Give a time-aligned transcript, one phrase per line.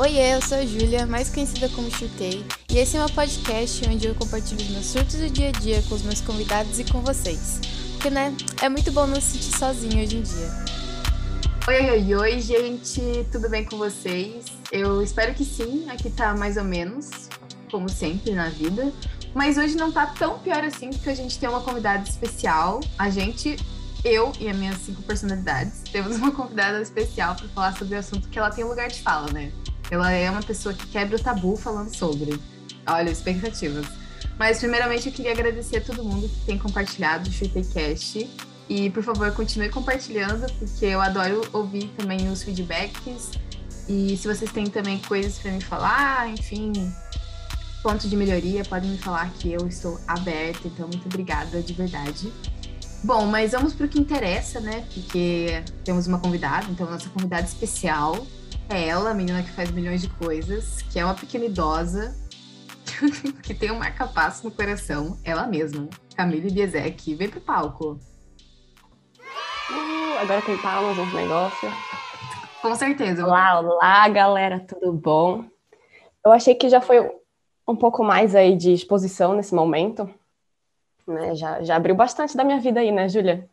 [0.00, 4.06] Oiê, eu sou a Júlia, mais conhecida como Chutei, e esse é meu podcast onde
[4.06, 7.02] eu compartilho os meus surtos do dia a dia com os meus convidados e com
[7.02, 7.60] vocês.
[7.92, 10.48] Porque, né, é muito bom não se sentir sozinho hoje em dia.
[11.68, 14.46] Oi, oi, oi, gente, tudo bem com vocês?
[14.72, 17.28] Eu espero que sim, aqui tá mais ou menos,
[17.70, 18.90] como sempre na vida.
[19.34, 22.80] Mas hoje não tá tão pior assim, porque a gente tem uma convidada especial.
[22.96, 23.54] A gente,
[24.02, 28.30] eu e as minhas cinco personalidades, temos uma convidada especial para falar sobre o assunto
[28.30, 29.52] que ela tem lugar de fala, né?
[29.90, 32.40] Ela é uma pessoa que quebra o tabu falando sobre.
[32.86, 33.86] Olha, expectativas.
[34.38, 38.30] Mas, primeiramente, eu queria agradecer a todo mundo que tem compartilhado o Chutecast.
[38.68, 43.32] E, por favor, continue compartilhando, porque eu adoro ouvir também os feedbacks.
[43.88, 46.72] E se vocês têm também coisas para me falar, enfim,
[47.82, 50.68] pontos de melhoria, podem me falar que eu estou aberta.
[50.68, 52.32] Então, muito obrigada, de verdade.
[53.02, 54.86] Bom, mas vamos para o que interessa, né?
[54.94, 58.24] Porque temos uma convidada, então, nossa convidada especial
[58.70, 62.14] é ela, a menina que faz milhões de coisas, que é uma pequena idosa,
[63.42, 67.14] que tem um marca-passo no coração, ela mesma, Camille Biezek.
[67.16, 67.98] Vem pro palco.
[69.70, 71.72] Uh, agora tem palmas nos negócios.
[72.62, 73.24] Com certeza.
[73.24, 75.44] Olá, olá, galera, tudo bom?
[76.24, 77.00] Eu achei que já foi
[77.66, 80.08] um pouco mais aí de exposição nesse momento.
[81.06, 81.34] Né?
[81.34, 83.48] Já, já abriu bastante da minha vida aí, né, Júlia?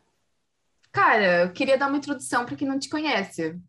[0.92, 3.60] Cara, eu queria dar uma introdução para quem não te conhece.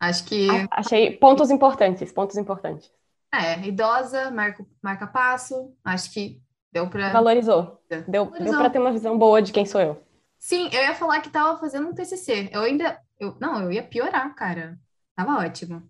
[0.00, 0.48] Acho que.
[0.70, 2.90] Achei pontos importantes, pontos importantes.
[3.32, 6.40] É, idosa, marca, marca passo, acho que
[6.72, 7.12] deu para.
[7.12, 7.80] Valorizou.
[7.88, 8.44] Deu, Valorizou.
[8.44, 10.02] deu para ter uma visão boa de quem sou eu.
[10.38, 12.48] Sim, eu ia falar que tava fazendo um TCC.
[12.50, 12.98] Eu ainda.
[13.18, 14.78] Eu, não, eu ia piorar, cara.
[15.14, 15.82] Tava ótimo.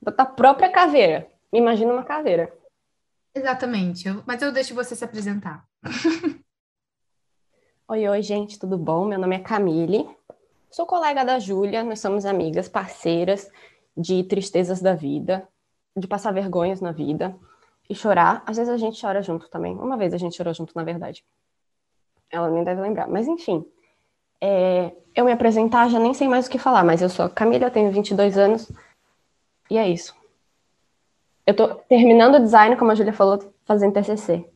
[0.00, 1.28] Botar a própria caveira.
[1.52, 2.52] Imagina uma caveira.
[3.34, 4.06] Exatamente.
[4.06, 5.66] Eu, mas eu deixo você se apresentar.
[7.88, 9.04] oi, oi, gente, tudo bom?
[9.04, 10.08] Meu nome é Camille.
[10.76, 13.50] Sou colega da Júlia, nós somos amigas, parceiras
[13.96, 15.48] de tristezas da vida,
[15.96, 17.34] de passar vergonhas na vida
[17.88, 18.42] e chorar.
[18.44, 19.74] Às vezes a gente chora junto também.
[19.74, 21.24] Uma vez a gente chorou junto, na verdade.
[22.28, 23.08] Ela nem deve lembrar.
[23.08, 23.64] Mas enfim,
[24.38, 24.94] é...
[25.14, 27.70] eu me apresentar, já nem sei mais o que falar, mas eu sou a Camila,
[27.70, 28.70] tenho 22 anos
[29.70, 30.14] e é isso.
[31.46, 34.46] Eu tô terminando o design, como a Júlia falou, fazendo TCC.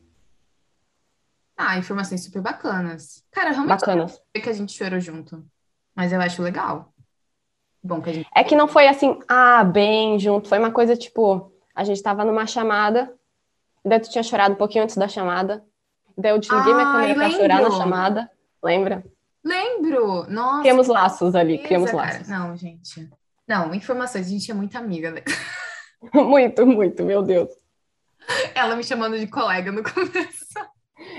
[1.57, 3.25] Ah, informações super bacanas.
[3.31, 4.21] Cara, realmente bacanas.
[4.31, 5.43] que a gente chorou junto.
[5.95, 6.93] Mas eu acho legal.
[7.83, 8.29] Bom que a gente...
[8.35, 10.47] É que não foi assim, ah, bem junto.
[10.47, 13.13] Foi uma coisa tipo, a gente tava numa chamada,
[13.83, 15.63] daí tu tinha chorado um pouquinho antes da chamada.
[16.17, 18.31] Daí eu desliguei ah, minha câmera pra chorar na chamada.
[18.63, 19.03] Lembra?
[19.43, 20.29] Lembro!
[20.29, 20.61] Nossa.
[20.61, 22.27] Criamos laços ali, criamos laços.
[22.27, 23.09] Não, gente.
[23.47, 25.23] Não, informações, a gente é muito amiga, né?
[26.13, 27.49] muito, muito, meu Deus.
[28.53, 30.55] Ela me chamando de colega no começo.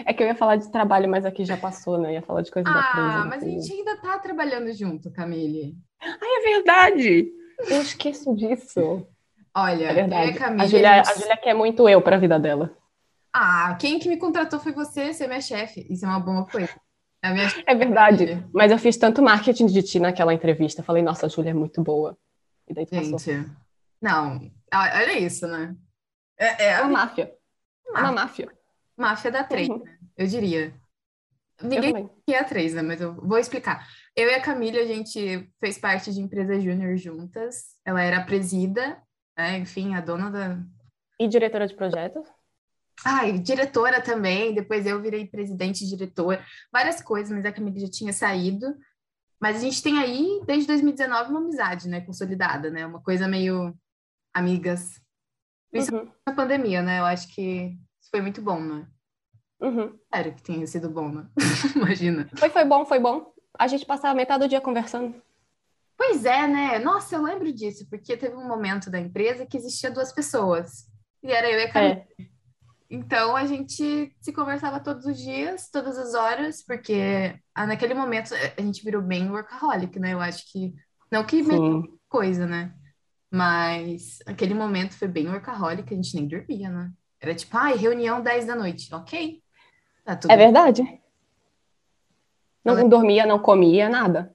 [0.05, 2.11] É que eu ia falar de trabalho, mas aqui já passou, né?
[2.11, 3.09] Eu ia falar de coisa ah, da presa.
[3.09, 5.77] Ah, mas a gente ainda tá trabalhando junto, Camille.
[6.01, 7.33] Ah, é verdade!
[7.69, 9.07] Eu esqueço disso.
[9.55, 10.35] Olha, é verdade.
[10.35, 11.09] Camille, a, Julia, a, gente...
[11.09, 12.75] a Julia quer muito eu pra vida dela.
[13.33, 15.87] Ah, quem que me contratou foi você, você é minha chefe.
[15.89, 16.71] Isso é uma boa coisa.
[17.23, 17.47] É, minha...
[17.67, 18.45] é verdade.
[18.53, 20.83] Mas eu fiz tanto marketing de ti naquela entrevista.
[20.83, 22.17] Falei, nossa, a Júlia é muito boa.
[22.69, 23.45] E daí tu Gente, passou.
[24.01, 24.51] não.
[24.75, 25.75] Olha isso, né?
[26.39, 26.81] É, é...
[26.81, 27.33] uma máfia.
[27.91, 28.03] Máfia.
[28.03, 28.49] Uma máfia.
[29.03, 29.83] Máfia da três, uhum.
[29.83, 29.99] né?
[30.17, 30.73] Eu diria.
[31.61, 32.83] Ninguém que é a três, né?
[32.83, 33.85] Mas eu vou explicar.
[34.15, 37.77] Eu e a Camila, a gente fez parte de empresa júnior juntas.
[37.85, 39.03] Ela era presida,
[39.37, 39.59] né?
[39.59, 40.59] enfim, a dona da.
[41.19, 42.29] E diretora de projetos?
[43.27, 44.55] E diretora também.
[44.55, 46.45] Depois eu virei presidente e diretora.
[46.73, 48.77] Várias coisas, mas a Camila já tinha saído.
[49.41, 52.01] Mas a gente tem aí, desde 2019, uma amizade, né?
[52.01, 52.87] Consolidada, né?
[52.87, 53.77] Uma coisa meio
[54.33, 55.01] amigas.
[55.73, 56.17] Principalmente uhum.
[56.25, 57.01] na pandemia, né?
[57.01, 57.77] Eu acho que
[58.13, 58.87] foi muito bom, né?
[59.59, 59.99] Uhum.
[60.05, 61.27] Espero que tenha sido bom, né?
[61.75, 62.29] Imagina.
[62.37, 63.33] Foi, foi bom, foi bom.
[63.59, 65.15] A gente passava metade do dia conversando.
[65.97, 66.79] Pois é, né?
[66.79, 70.87] Nossa, eu lembro disso, porque teve um momento da empresa que existia duas pessoas.
[71.23, 71.95] E era eu e a Camila.
[71.95, 72.07] É.
[72.91, 78.35] Então a gente se conversava todos os dias, todas as horas, porque ah, naquele momento
[78.35, 80.13] a gente virou bem workaholic, né?
[80.13, 80.75] Eu acho que.
[81.11, 81.43] Não que
[82.09, 82.75] coisa, né?
[83.31, 86.93] Mas aquele momento foi bem workaholic, a gente nem dormia, né?
[87.23, 88.93] Era tipo, ai, reunião 10 da noite.
[88.93, 89.41] Ok.
[90.05, 90.83] Tá é verdade.
[92.65, 94.35] Não eu dormia, não comia, nada.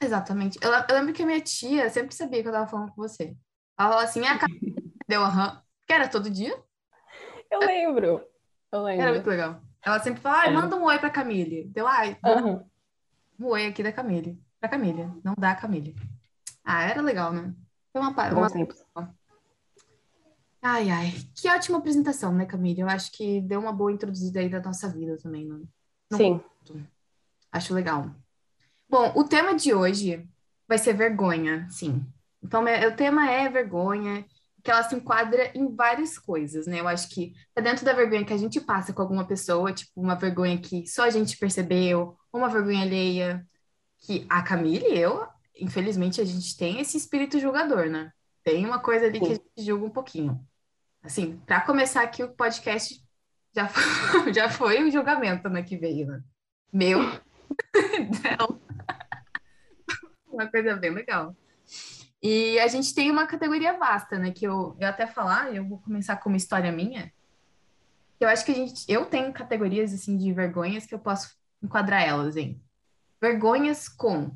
[0.00, 0.56] Exatamente.
[0.62, 3.36] Eu, eu, lembro que a minha tia sempre sabia que eu tava falando com você.
[3.76, 4.38] Ela falou assim, a
[5.08, 5.60] deu aham.
[5.84, 6.56] Que era todo dia?
[7.50, 8.24] Eu lembro.
[8.70, 9.02] Eu lembro.
[9.02, 9.60] Era muito legal.
[9.82, 11.64] Ela sempre falava, ai, manda um oi pra Camille.
[11.64, 12.64] Deu, ai, uhum.
[13.40, 14.40] um oi aqui da Camille.
[14.60, 15.96] Pra Camille, não da Camille.
[16.64, 17.52] Ah, era legal, né?
[17.92, 19.14] Foi uma, uma...
[20.66, 21.12] Ai, ai.
[21.34, 22.80] Que ótima apresentação, né, Camille?
[22.80, 25.62] Eu acho que deu uma boa introduzida aí da nossa vida também, não?
[26.10, 26.40] não Sim.
[27.52, 28.10] Acho legal.
[28.88, 30.26] Bom, o tema de hoje
[30.66, 32.02] vai ser vergonha, sim.
[32.42, 34.24] Então, o tema é vergonha.
[34.62, 36.80] que ela se enquadra em várias coisas, né?
[36.80, 40.00] Eu acho que tá dentro da vergonha que a gente passa com alguma pessoa, tipo,
[40.00, 43.46] uma vergonha que só a gente percebeu, uma vergonha alheia,
[43.98, 45.28] que a Camille e eu,
[45.60, 48.10] infelizmente, a gente tem esse espírito julgador, né?
[48.42, 50.42] Tem uma coisa ali que a gente julga um pouquinho.
[51.04, 52.98] Assim, para começar aqui o podcast
[53.54, 56.22] já foi, já foi o julgamento, né, que veio, né?
[56.72, 56.98] Meu.
[56.98, 58.60] Não.
[60.32, 61.36] uma coisa bem legal.
[62.22, 64.32] E a gente tem uma categoria vasta, né?
[64.32, 67.12] Que eu, eu até falar, eu vou começar com uma história minha.
[68.18, 72.02] Eu acho que a gente, eu tenho categorias assim de vergonhas que eu posso enquadrar
[72.02, 72.60] elas em
[73.20, 74.34] vergonhas com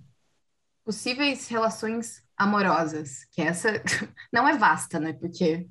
[0.85, 3.69] possíveis relações amorosas, que essa
[4.31, 5.15] não é vasta, né?
[5.15, 5.67] Porque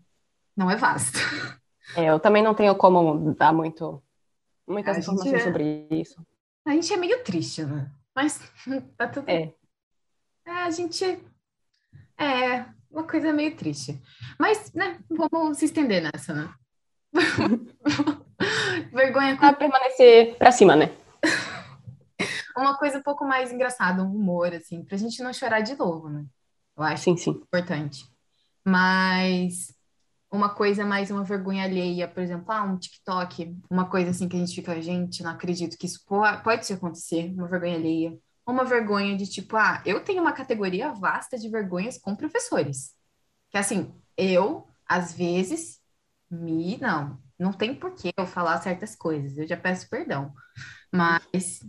[0.57, 1.19] não é vasta.
[1.95, 4.04] É, eu também não tenho como dar muito
[4.68, 5.39] muitas a informações é...
[5.39, 6.21] sobre isso.
[6.65, 7.89] A gente é meio triste, né?
[8.13, 8.42] Mas
[8.98, 9.30] tá tudo.
[9.30, 9.54] É.
[10.45, 11.06] é a gente
[12.18, 14.01] é uma coisa meio triste.
[14.39, 16.54] Mas, né, vamos se estender nessa, né?
[18.92, 19.53] Vergonha com...
[19.53, 20.92] permanecer pra cima, né?
[22.57, 26.10] uma coisa um pouco mais engraçada, um humor, assim, pra gente não chorar de novo,
[26.10, 26.25] né?
[26.75, 27.31] Eu acho sim, sim.
[27.31, 28.06] importante.
[28.65, 29.76] Mas
[30.31, 34.35] uma coisa mais uma vergonha alheia, por exemplo, ah, um TikTok, uma coisa assim que
[34.35, 39.15] a gente fica, gente, não acredito que isso pode acontecer, uma vergonha alheia uma vergonha
[39.18, 42.94] de tipo, ah, eu tenho uma categoria vasta de vergonhas com professores.
[43.51, 45.79] Que assim, eu, às vezes,
[46.31, 46.77] me.
[46.79, 50.33] Não, não tem porquê eu falar certas coisas, eu já peço perdão.
[50.91, 51.62] Mas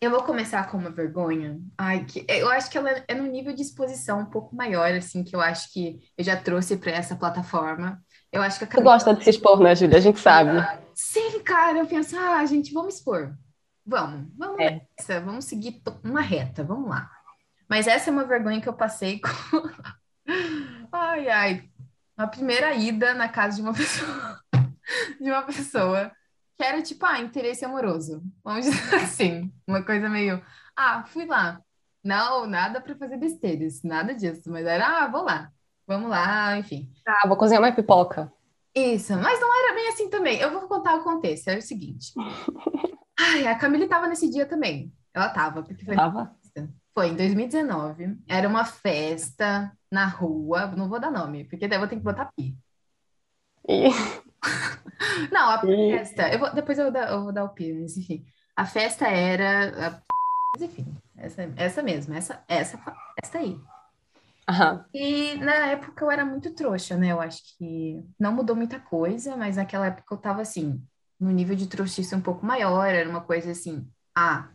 [0.00, 1.60] eu vou começar com uma vergonha.
[1.76, 5.22] Ai, que eu acho que ela é no nível de exposição um pouco maior, assim,
[5.22, 8.02] que eu acho que eu já trouxe para essa plataforma.
[8.32, 8.92] Eu acho que a Camila...
[8.92, 9.98] Tu gosta de se expor, né, Júlia?
[9.98, 10.52] A gente sabe.
[10.94, 13.34] Sim, cara, eu penso, ah, gente, vamos expor.
[13.84, 14.80] Vamos, vamos é.
[14.98, 17.10] nessa, vamos seguir uma reta, vamos lá.
[17.68, 19.28] Mas essa é uma vergonha que eu passei com.
[20.92, 21.70] ai, ai.
[22.16, 24.40] A primeira ida na casa de uma pessoa.
[25.20, 26.10] de uma pessoa
[26.60, 28.22] que era tipo, ah, interesse amoroso.
[28.44, 29.50] Vamos dizer assim.
[29.66, 30.44] Uma coisa meio.
[30.76, 31.58] Ah, fui lá.
[32.04, 34.50] Não, nada para fazer besteiras, nada disso.
[34.50, 35.50] Mas era, ah, vou lá.
[35.86, 36.92] Vamos lá, enfim.
[37.06, 38.30] Ah, vou cozinhar uma pipoca.
[38.74, 40.38] Isso, mas não era bem assim também.
[40.38, 41.48] Eu vou contar o contexto.
[41.48, 42.12] Era o seguinte.
[43.18, 44.92] Ai, a Camille estava nesse dia também.
[45.14, 45.96] Ela estava, porque foi.
[45.96, 46.36] Tava?
[46.92, 48.18] Foi em 2019.
[48.28, 50.66] Era uma festa na rua.
[50.66, 52.54] Não vou dar nome, porque daí eu vou ter que botar pi.
[53.66, 53.88] E...
[55.30, 56.28] Não, a festa.
[56.28, 58.24] Eu vou, depois eu vou, dar, eu vou dar o pi, mas enfim.
[58.56, 60.02] A festa era.
[60.54, 60.86] Mas enfim,
[61.16, 62.78] essa, essa mesmo, essa, essa,
[63.22, 63.58] essa aí.
[64.48, 64.84] Uhum.
[64.92, 67.12] E na época eu era muito trouxa, né?
[67.12, 70.82] Eu acho que não mudou muita coisa, mas naquela época eu tava assim,
[71.18, 74.48] no nível de trouxice um pouco maior, era uma coisa assim, ah,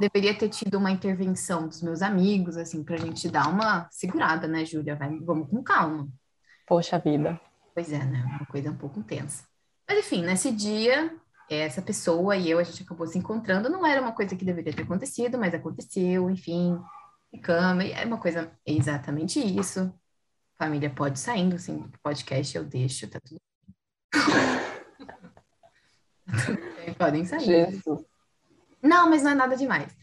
[0.00, 4.64] deveria ter tido uma intervenção dos meus amigos, assim, pra gente dar uma segurada, né,
[4.64, 4.98] Júlia?
[5.22, 6.08] Vamos com calma.
[6.66, 7.38] Poxa vida.
[7.78, 8.24] Pois é, né?
[8.24, 9.44] Uma coisa um pouco tensa.
[9.88, 11.16] Mas enfim, nesse dia,
[11.48, 13.68] essa pessoa e eu, a gente acabou se encontrando.
[13.68, 16.76] Não era uma coisa que deveria ter acontecido, mas aconteceu, enfim.
[17.30, 19.94] Ficamos, e é uma coisa exatamente isso.
[20.58, 23.40] Família pode saindo, assim, podcast eu deixo, tá tudo
[26.98, 27.44] Podem sair.
[27.44, 28.04] Jesus.
[28.82, 29.96] Não, mas não é nada demais.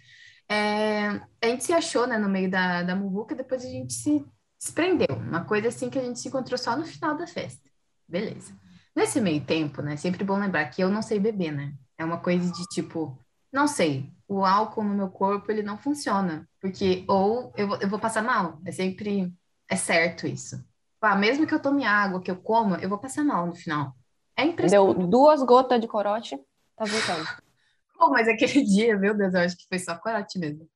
[0.47, 1.09] É,
[1.41, 4.25] a gente se achou, né, no meio da, da muvuca, depois a gente se
[4.57, 5.17] desprendeu.
[5.17, 7.64] Uma coisa assim que a gente se encontrou só no final da festa.
[8.07, 8.53] Beleza.
[8.95, 11.73] Nesse meio tempo, né, sempre bom lembrar que eu não sei beber, né?
[11.97, 13.17] É uma coisa de tipo,
[13.51, 16.47] não sei, o álcool no meu corpo, ele não funciona.
[16.59, 18.59] Porque, ou eu vou, eu vou passar mal.
[18.65, 19.33] É sempre,
[19.69, 20.63] é certo isso.
[21.01, 23.95] Ah, mesmo que eu tome água, que eu coma, eu vou passar mal no final.
[24.35, 24.97] É impressionante.
[24.97, 26.35] Deu duas gotas de corote,
[26.75, 27.25] tá voltando.
[27.97, 30.67] Pô, mas aquele dia, meu Deus, eu acho que foi só corote mesmo.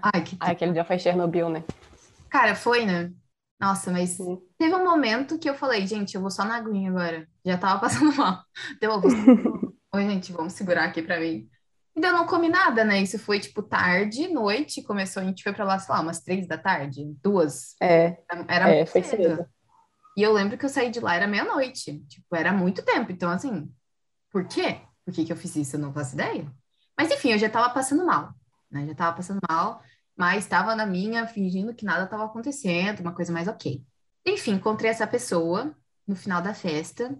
[0.00, 0.36] Ai, que...
[0.38, 1.64] Ai, aquele dia foi Chernobyl, né?
[2.30, 3.12] Cara, foi, né?
[3.60, 4.40] Nossa, mas Sim.
[4.56, 7.28] teve um momento que eu falei, gente, eu vou só na aguinha agora.
[7.44, 8.42] Já tava passando mal.
[8.80, 9.10] Deu, eu vou...
[9.94, 11.48] Oi, gente, vamos segurar aqui pra mim.
[11.96, 13.02] E eu não comi nada, né?
[13.02, 14.82] Isso foi, tipo, tarde, noite.
[14.82, 17.74] Começou, a gente foi pra lá, sei lá, umas três da tarde, duas.
[17.82, 19.22] É, era é, foi cedo.
[19.22, 19.46] cedo.
[20.16, 22.00] E eu lembro que eu saí de lá, era meia-noite.
[22.08, 23.10] Tipo, era muito tempo.
[23.10, 23.68] Então, assim,
[24.30, 24.80] por quê?
[25.04, 25.74] Por que, que eu fiz isso?
[25.74, 26.46] Eu não faço ideia.
[26.96, 28.32] Mas, enfim, eu já tava passando mal,
[28.70, 28.86] né?
[28.86, 29.82] Já tava passando mal,
[30.18, 33.84] mas estava na minha, fingindo que nada estava acontecendo, uma coisa mais ok.
[34.26, 35.72] Enfim, encontrei essa pessoa
[36.04, 37.16] no final da festa.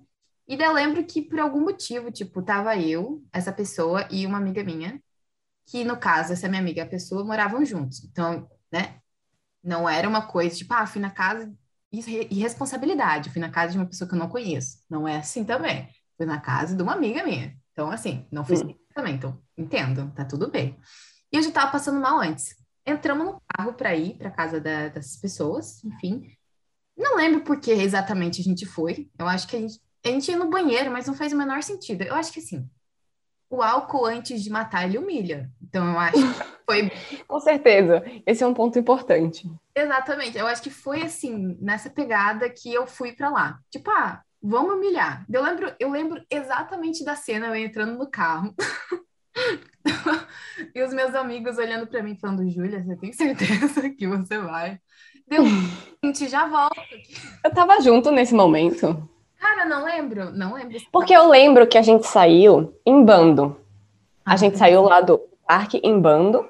[0.48, 4.38] E daí eu lembro que, por algum motivo, tipo, tava eu, essa pessoa e uma
[4.38, 5.00] amiga minha,
[5.64, 8.02] que, no caso, essa minha amiga e a pessoa moravam juntos.
[8.02, 9.00] Então, né?
[9.62, 11.52] Não era uma coisa, tipo, ah, fui na casa
[11.92, 13.30] irresponsabilidade.
[13.30, 14.78] Fui na casa de uma pessoa que eu não conheço.
[14.90, 15.88] Não é assim também.
[16.16, 17.56] Fui na casa de uma amiga minha.
[17.72, 18.74] Então, assim, não fiz hum.
[18.92, 19.14] também.
[19.14, 20.76] Então, entendo, tá tudo bem.
[21.32, 22.56] E eu já tava passando mal antes.
[22.88, 26.32] Entramos no carro para ir para casa da, dessas pessoas, enfim.
[26.96, 29.10] Não lembro por que exatamente a gente foi.
[29.18, 31.62] Eu acho que a gente, a gente ia no banheiro, mas não faz o menor
[31.62, 32.02] sentido.
[32.02, 32.66] Eu acho que assim,
[33.50, 35.50] o álcool antes de matar ele humilha.
[35.62, 36.90] Então eu acho que foi.
[37.26, 38.02] Com certeza.
[38.26, 39.46] Esse é um ponto importante.
[39.74, 40.38] Exatamente.
[40.38, 43.60] Eu acho que foi assim, nessa pegada que eu fui para lá.
[43.70, 45.26] Tipo, ah, vamos humilhar.
[45.30, 48.54] Eu lembro, eu lembro exatamente da cena eu entrando no carro.
[50.78, 54.78] e os meus amigos olhando para mim falando, Júlia, você tem certeza que você vai?
[55.26, 55.42] Deu,
[56.04, 56.80] gente, já volta.
[57.44, 59.08] Eu tava junto nesse momento.
[59.38, 60.78] Cara, não lembro, não lembro.
[60.92, 63.56] Porque eu lembro que a gente saiu em bando.
[64.24, 66.48] A ah, gente saiu lá do parque em bando.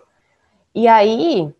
[0.75, 1.52] E aí,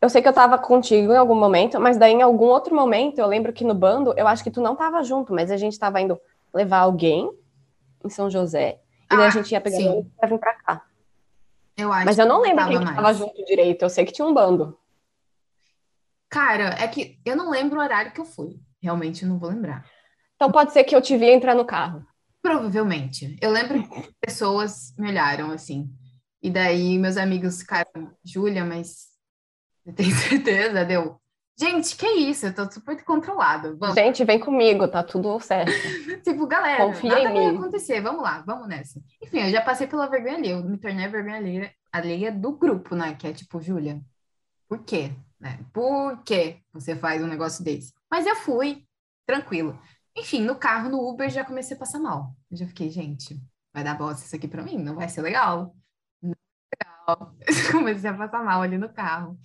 [0.00, 3.18] eu sei que eu tava contigo em algum momento, mas daí em algum outro momento,
[3.18, 5.78] eu lembro que no bando, eu acho que tu não tava junto, mas a gente
[5.78, 6.18] tava indo
[6.52, 7.30] levar alguém
[8.02, 8.78] em São José.
[9.12, 10.82] E daí a ah, gente ia pegar ele pra vir pra cá.
[11.76, 13.82] Eu acho mas eu não lembro quem que tava junto direito.
[13.82, 14.78] Eu sei que tinha um bando.
[16.28, 18.60] Cara, é que eu não lembro o horário que eu fui.
[18.82, 19.88] Realmente não vou lembrar.
[20.36, 22.04] Então pode ser que eu te vi entrar no carro.
[22.42, 23.36] Provavelmente.
[23.40, 25.90] Eu lembro que pessoas me olharam assim.
[26.42, 29.08] E daí meus amigos ficaram, Júlia, mas
[29.82, 30.84] você tem certeza?
[30.84, 31.20] Deu.
[31.56, 32.46] Gente, que isso?
[32.46, 33.76] Eu tô super controlado.
[33.78, 33.94] Vamos.
[33.94, 35.70] Gente, vem comigo, tá tudo certo.
[36.24, 37.56] tipo, galera, Confia nada vai mim.
[37.56, 38.00] acontecer.
[38.00, 39.00] Vamos lá, vamos nessa.
[39.22, 40.50] Enfim, eu já passei pela vergonha ali.
[40.50, 43.14] Eu me tornei a vergonha alheia, alheia do grupo, né?
[43.14, 44.00] Que é tipo, Júlia,
[44.68, 45.12] por quê?
[45.38, 45.60] Né?
[45.72, 47.92] Por que você faz um negócio desse?
[48.10, 48.84] Mas eu fui,
[49.24, 49.78] tranquilo.
[50.16, 52.34] Enfim, no carro, no Uber, já comecei a passar mal.
[52.50, 53.40] Eu já fiquei, gente,
[53.72, 54.78] vai dar bosta isso aqui pra mim?
[54.78, 55.76] Não vai ser legal.
[56.20, 57.34] Não vai ser legal.
[57.70, 59.38] comecei a passar mal ali no carro.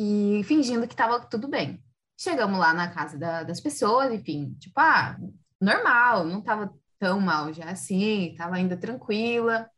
[0.00, 1.82] E fingindo que tava tudo bem.
[2.16, 5.18] Chegamos lá na casa da, das pessoas, enfim, tipo, ah,
[5.60, 9.68] normal, não tava tão mal já assim, tava ainda tranquila.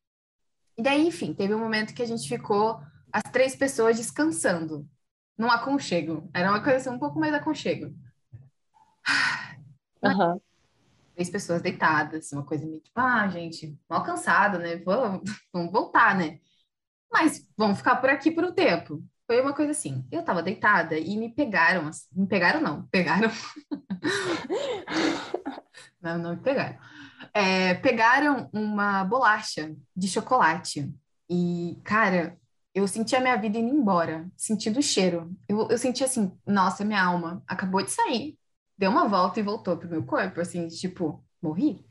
[0.76, 4.86] E daí, enfim, teve um momento que a gente ficou as três pessoas descansando,
[5.38, 6.30] num aconchego.
[6.34, 7.94] Era uma coisa assim, um pouco mais aconchego.
[10.02, 10.40] Uhum.
[11.14, 14.76] Três pessoas deitadas, uma coisa meio tipo, ah, gente, mal cansada, né?
[14.76, 15.22] Vamos,
[15.52, 16.40] vamos voltar, né?
[17.10, 19.02] Mas vamos ficar por aqui por um tempo.
[19.30, 23.30] Foi uma coisa assim, eu tava deitada e me pegaram, assim, me pegaram não, pegaram.
[26.02, 26.76] não, não me pegaram.
[27.32, 30.92] É, pegaram uma bolacha de chocolate.
[31.30, 32.37] E, cara,
[32.75, 35.32] eu senti a minha vida indo embora, sentindo o cheiro.
[35.49, 38.37] Eu, eu senti assim, nossa, minha alma acabou de sair,
[38.76, 41.87] deu uma volta e voltou pro meu corpo, assim, tipo, morri.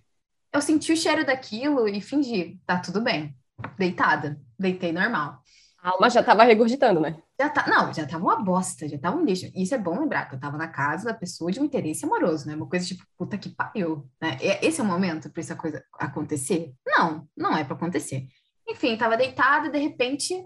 [0.52, 3.34] Eu senti o cheiro daquilo e fingi, tá tudo bem.
[3.78, 5.42] Deitada, deitei normal.
[5.82, 7.22] A alma já tava regurgitando, né?
[7.40, 9.50] Já tá, não, já tava uma bosta, já tava um lixo.
[9.56, 12.48] Isso é bom lembrar, que eu tava na casa da pessoa de um interesse amoroso,
[12.48, 12.56] né?
[12.56, 14.38] Uma coisa tipo, puta que pariu, né?
[14.62, 16.74] Esse é o momento pra essa coisa acontecer?
[16.86, 18.28] Não, não é para acontecer.
[18.68, 20.46] Enfim, tava deitada, de repente,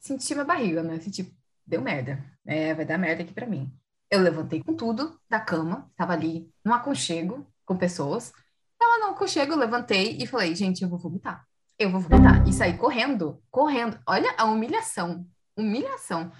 [0.00, 0.98] senti minha barriga, né?
[0.98, 1.32] Senti,
[1.64, 2.24] deu merda.
[2.44, 3.72] É, vai dar merda aqui para mim.
[4.10, 8.32] Eu levantei com tudo da cama, estava ali num aconchego com pessoas.
[8.76, 11.46] Tava no aconchego, eu levantei e falei, gente, eu vou vomitar.
[11.82, 12.46] Eu vou vomitar.
[12.46, 13.98] E saí correndo, correndo.
[14.06, 16.30] Olha a humilhação, humilhação.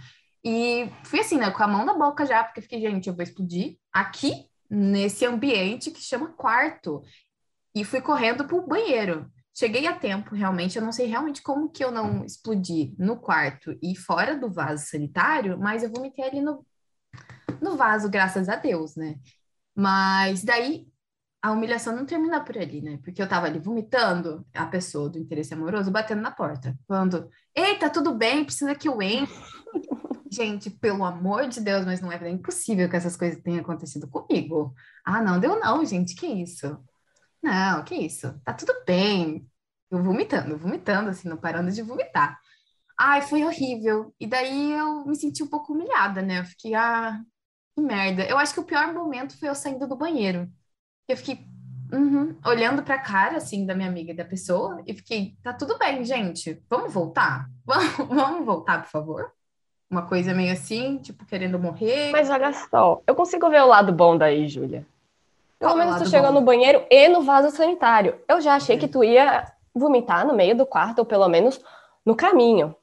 [0.44, 3.24] E fui assim, né, com a mão na boca já, porque fiquei, gente, eu vou
[3.24, 7.02] explodir aqui nesse ambiente que chama quarto.
[7.74, 9.28] E fui correndo pro banheiro.
[9.52, 10.78] Cheguei a tempo, realmente.
[10.78, 14.86] Eu não sei realmente como que eu não explodi no quarto e fora do vaso
[14.86, 16.64] sanitário, mas eu vomitei ali no,
[17.60, 19.16] no vaso, graças a Deus, né?
[19.74, 20.86] Mas daí
[21.42, 22.98] a humilhação não termina por ali, né?
[23.02, 27.90] Porque eu tava ali vomitando, a pessoa do interesse amoroso batendo na porta, falando: Eita,
[27.90, 29.34] tudo bem, precisa que eu entre.
[30.30, 34.74] Gente, pelo amor de Deus, mas não é, impossível que essas coisas tenham acontecido comigo.
[35.04, 36.78] Ah, não, deu não, gente, que isso?
[37.42, 38.32] Não, que isso?
[38.44, 39.46] Tá tudo bem.
[39.90, 42.40] Eu vomitando, vomitando, assim, não parando de vomitar.
[42.98, 44.14] Ai, foi horrível.
[44.18, 46.40] E daí eu me senti um pouco humilhada, né?
[46.40, 47.20] Eu fiquei, ah,
[47.74, 48.24] que merda.
[48.26, 50.50] Eu acho que o pior momento foi eu saindo do banheiro.
[51.08, 51.44] Eu fiquei
[51.92, 55.78] uhum, olhando pra cara, assim, da minha amiga e da pessoa, e fiquei, tá tudo
[55.78, 57.48] bem, gente, vamos voltar?
[57.64, 59.32] Vamos, vamos voltar, por favor?
[59.88, 62.10] Uma coisa meio assim, tipo, querendo morrer.
[62.10, 64.84] Mas olha só, eu consigo ver o lado bom daí, Júlia.
[65.60, 66.40] Pelo menos tu chegou bom?
[66.40, 68.18] no banheiro e no vaso sanitário.
[68.26, 71.60] Eu já achei que tu ia vomitar no meio do quarto, ou pelo menos
[72.04, 72.74] no caminho.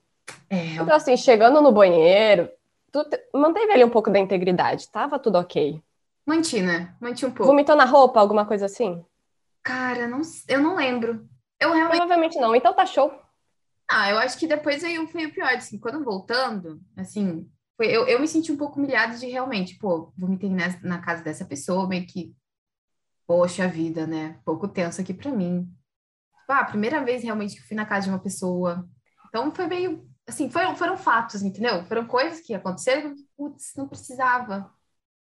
[0.50, 0.76] É.
[0.76, 2.50] Então, assim, chegando no banheiro,
[2.90, 5.82] tu manteve ali um pouco da integridade, tava tudo ok.
[6.30, 6.96] Manti, né?
[7.02, 7.52] Manti um pouco.
[7.52, 9.04] Vomitou na roupa, alguma coisa assim?
[9.64, 11.28] Cara, não, eu não lembro.
[11.60, 11.98] Eu realmente...
[11.98, 13.12] Provavelmente não, então tá show.
[13.90, 18.08] Ah, eu acho que depois aí foi o pior, assim, quando voltando, assim, foi, eu,
[18.08, 21.88] eu me senti um pouco humilhada de realmente, pô, vomitei na, na casa dessa pessoa,
[21.88, 22.36] meio que
[23.26, 24.40] poxa vida, né?
[24.46, 25.64] Pouco tenso aqui para mim.
[26.42, 28.88] Tipo, ah, primeira vez realmente que fui na casa de uma pessoa.
[29.28, 31.84] Então foi meio assim, foram, foram fatos, entendeu?
[31.86, 34.72] Foram coisas que aconteceram que, putz, não precisava.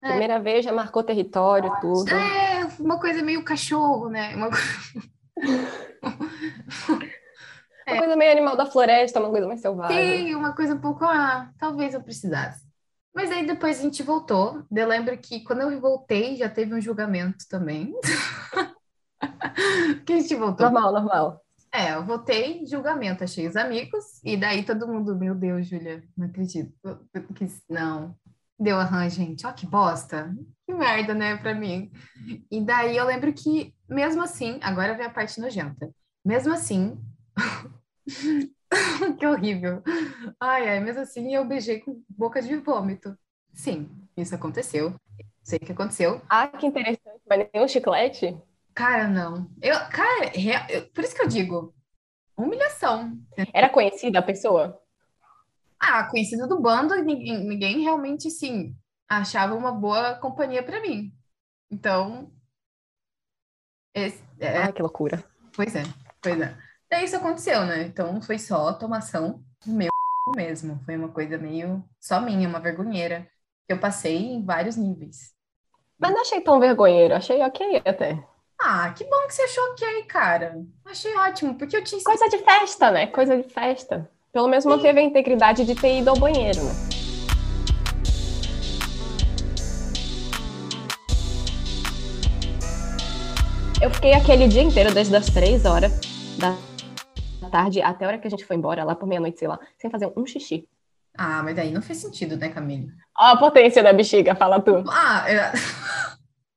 [0.06, 0.10] É.
[0.10, 2.14] Primeira vez já marcou território, tudo.
[2.14, 4.36] É, uma coisa meio cachorro, né?
[4.36, 4.50] Uma,
[7.88, 10.28] uma coisa meio animal da floresta, uma coisa mais selvagem.
[10.28, 12.64] Sim, uma coisa um pouco, ah, talvez eu precisasse.
[13.16, 14.64] Mas aí depois a gente voltou.
[14.72, 17.92] Eu lembro que quando eu voltei, já teve um julgamento também.
[20.06, 20.70] que a gente voltou.
[20.70, 21.42] Normal, normal.
[21.74, 26.28] É, eu voltei, julgamento, achei os amigos, e daí todo mundo, meu Deus, Júlia, não
[26.28, 26.72] acredito.
[27.68, 28.16] Não,
[28.60, 30.34] deu arranjo, gente, ó que bosta,
[30.66, 31.92] que merda, né, pra mim.
[32.50, 35.90] E daí eu lembro que, mesmo assim, agora vem a parte nojenta,
[36.24, 37.00] mesmo assim,
[39.20, 39.84] que horrível.
[40.40, 43.18] Ai, ai, mesmo assim eu beijei com boca de vômito.
[43.54, 44.94] Sim, isso aconteceu.
[45.44, 46.22] Sei que aconteceu.
[46.30, 47.22] Ah, que interessante.
[47.28, 48.38] Mas nem um chiclete?
[48.74, 49.50] Cara, não.
[49.62, 50.32] Eu, cara,
[50.70, 51.74] eu, por isso que eu digo,
[52.36, 53.18] humilhação.
[53.54, 54.82] Era conhecida a pessoa?
[55.88, 58.76] Ah, conhecida do bando, ninguém, ninguém realmente, sim,
[59.08, 61.14] achava uma boa companhia para mim.
[61.70, 62.32] Então.
[63.94, 64.58] Esse, é...
[64.58, 65.24] Ai, que loucura.
[65.54, 65.84] Pois é,
[66.22, 66.58] pois é.
[66.90, 67.84] Daí isso aconteceu, né?
[67.84, 69.90] Então foi só tomação meu
[70.36, 70.82] mesmo.
[70.86, 73.30] Foi uma coisa meio só minha, uma vergonheira.
[73.70, 75.34] Eu passei em vários níveis.
[76.00, 78.22] Mas não achei tão vergonheiro, achei ok até.
[78.60, 80.66] Ah, que bom que você achou ok, cara.
[80.86, 82.04] Achei ótimo, porque eu tinha.
[82.04, 83.08] Coisa de festa, né?
[83.08, 84.10] Coisa de festa.
[84.36, 86.74] Pelo menos manteve a integridade de ter ido ao banheiro, né?
[93.82, 95.94] Eu fiquei aquele dia inteiro, desde as três horas
[96.38, 96.54] da
[97.50, 99.90] tarde até a hora que a gente foi embora, lá por meia-noite, sei lá, sem
[99.90, 100.68] fazer um xixi.
[101.18, 102.92] Ah, mas daí não fez sentido, né, Camille?
[103.18, 104.84] Ó, a potência da bexiga, fala tu.
[104.90, 105.40] Ah, eu...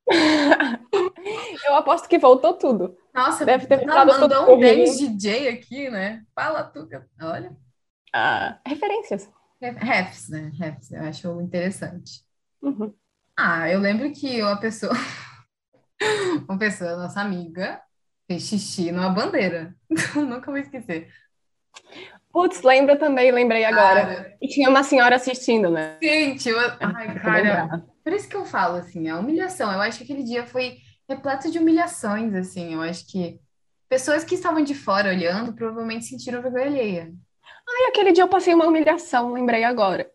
[1.64, 2.96] Eu aposto que voltou tudo.
[3.14, 6.22] Nossa, deve ter ficado mandou um DJ aqui, né?
[6.34, 6.88] Fala tu.
[7.20, 7.54] Olha.
[8.14, 9.28] Ah, referências.
[9.60, 10.52] Refs, né?
[10.58, 12.22] Refs, eu acho interessante.
[12.62, 12.94] Uhum.
[13.36, 14.92] Ah, eu lembro que uma pessoa,
[16.48, 17.80] uma pessoa, nossa amiga,
[18.26, 19.74] fez xixi numa bandeira.
[20.14, 21.08] Nunca vou esquecer.
[22.30, 24.06] Putz, lembra também, lembrei agora.
[24.06, 25.98] Cara, e tinha uma senhora assistindo, né?
[26.02, 26.58] Gente, eu...
[26.58, 27.84] ai, cara.
[28.04, 29.72] Por isso que eu falo, assim, a humilhação.
[29.72, 30.78] Eu acho que aquele dia foi
[31.08, 32.74] repleto de humilhações, assim.
[32.74, 33.40] Eu acho que
[33.88, 37.12] pessoas que estavam de fora olhando provavelmente sentiram vergonha alheia.
[37.68, 40.10] Ai, aquele dia eu passei uma humilhação, lembrei agora.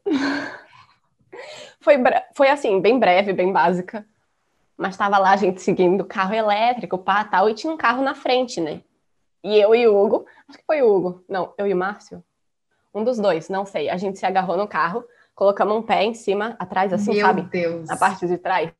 [1.79, 1.95] foi,
[2.35, 4.05] foi assim, bem breve, bem básica.
[4.75, 8.15] Mas estava lá a gente seguindo carro elétrico, pá, tal, e tinha um carro na
[8.15, 8.81] frente, né?
[9.43, 12.23] E eu e o Hugo, acho que foi o Hugo, não, eu e o Márcio,
[12.93, 13.89] um dos dois, não sei.
[13.89, 15.03] A gente se agarrou no carro,
[15.35, 17.43] colocamos um pé em cima, atrás, assim, Meu sabe?
[17.43, 17.87] Deus.
[17.87, 18.71] Na parte de trás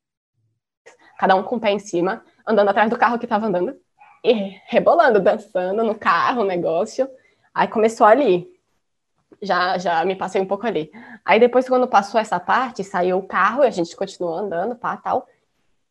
[1.18, 3.76] cada um com o pé em cima, andando atrás do carro que estava andando
[4.24, 7.10] e rebolando, dançando no carro, o negócio.
[7.54, 8.53] Aí começou ali.
[9.42, 10.92] Já, já me passei um pouco ali.
[11.26, 14.98] Aí depois, quando passou essa parte, saiu o carro e a gente continuou andando, pá,
[14.98, 15.28] tal.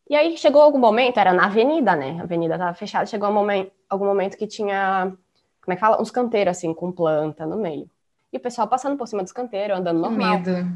[0.09, 2.17] E aí chegou algum momento, era na avenida, né?
[2.19, 5.13] A avenida estava fechada, chegou um momento, algum momento que tinha,
[5.61, 6.01] como é que fala?
[6.01, 7.89] Uns canteiros, assim, com planta no meio.
[8.31, 10.39] E o pessoal passando por cima dos canteiros, andando normal.
[10.39, 10.67] Medo.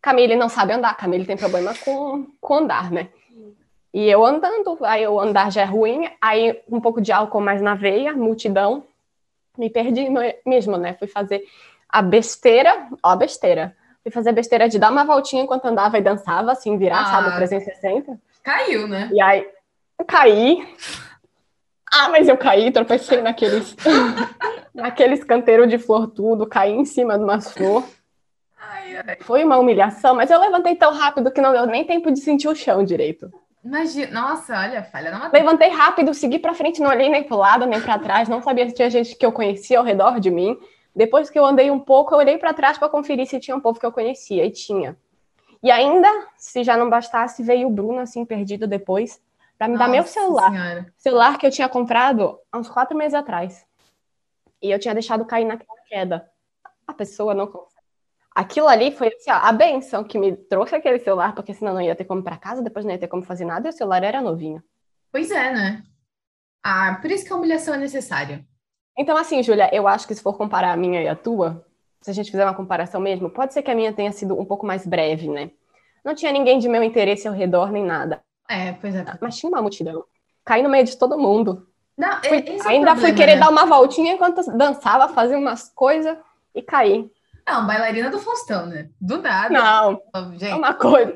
[0.00, 3.08] Camille não sabe andar, Camille tem problema com, com andar, né?
[3.94, 7.60] E eu andando, aí o andar já é ruim, aí um pouco de álcool mais
[7.60, 8.84] na veia, multidão,
[9.56, 10.06] me perdi
[10.46, 10.94] mesmo, né?
[10.94, 11.44] Fui fazer
[11.92, 13.76] a besteira, ó a besteira.
[14.02, 17.04] Fui fazer a besteira de dar uma voltinha enquanto andava e dançava, assim, virar, ah,
[17.04, 18.18] sabe, 360.
[18.42, 19.08] Caiu, né?
[19.12, 19.46] E aí,
[20.08, 20.66] caí.
[21.92, 23.76] Ah, mas eu caí, tropecei naqueles,
[24.74, 28.02] naqueles canteiros de flor tudo, caí em cima de umas flores.
[29.20, 32.48] Foi uma humilhação, mas eu levantei tão rápido que não deu nem tempo de sentir
[32.48, 33.30] o chão direito.
[33.64, 35.44] Imagina, nossa, olha, falha na matéria.
[35.44, 38.42] Levantei rápido, segui para frente, não olhei nem para o lado, nem para trás, não
[38.42, 40.58] sabia se tinha gente que eu conhecia ao redor de mim.
[40.94, 43.60] Depois que eu andei um pouco, eu olhei para trás para conferir se tinha um
[43.60, 44.96] povo que eu conhecia, e tinha.
[45.62, 49.20] E ainda, se já não bastasse, veio o Bruno, assim, perdido depois,
[49.56, 50.50] para me nossa dar meu celular.
[50.50, 50.92] Senhora.
[50.96, 53.64] Celular que eu tinha comprado há uns quatro meses atrás.
[54.60, 56.28] E eu tinha deixado cair naquela queda.
[56.86, 57.46] A pessoa não
[58.34, 61.80] aquilo ali foi assim, ó, a benção que me trouxe aquele celular, porque senão não
[61.80, 64.02] ia ter como para casa, depois não ia ter como fazer nada, e o celular
[64.02, 64.62] era novinho.
[65.10, 65.82] Pois é, né?
[66.62, 68.44] Ah, por isso que a humilhação é necessária.
[68.96, 71.64] Então, assim, Júlia, eu acho que se for comparar a minha e a tua,
[72.00, 74.44] se a gente fizer uma comparação mesmo, pode ser que a minha tenha sido um
[74.44, 75.50] pouco mais breve, né?
[76.04, 78.22] Não tinha ninguém de meu interesse ao redor, nem nada.
[78.48, 79.04] É, pois é.
[79.20, 80.04] Mas tinha uma multidão.
[80.44, 81.66] Caí no meio de todo mundo.
[81.96, 83.40] Não, fui, é ainda problema, fui querer né?
[83.40, 86.16] dar uma voltinha enquanto dançava, fazia umas coisas
[86.54, 87.10] e caí.
[87.46, 88.88] Não, bailarina do Faustão, né?
[89.00, 89.50] Do nada.
[89.50, 90.02] Não,
[90.32, 90.46] gente.
[90.46, 91.14] é uma coisa.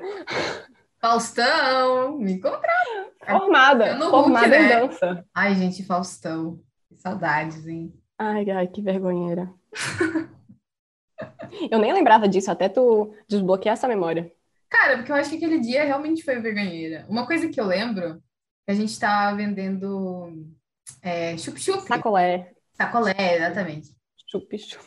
[1.01, 3.07] Faustão, me compraram.
[3.25, 4.81] Formada, formada Hulk, em né?
[4.81, 5.25] dança.
[5.35, 6.61] Ai, gente, Faustão.
[7.07, 7.95] Saudades, hein?
[8.19, 9.49] Ai, ai, que vergonheira.
[11.71, 14.29] Eu nem lembrava disso, até tu desbloquear essa memória.
[14.69, 17.07] Cara, porque eu acho que aquele dia realmente foi vergonheira.
[17.09, 18.21] Uma coisa que eu lembro,
[18.69, 20.51] a gente tava vendendo
[21.01, 21.87] é, chup-chup.
[21.87, 22.53] Sacolé.
[22.73, 23.91] Sacolé, exatamente.
[24.29, 24.85] Chup-chup.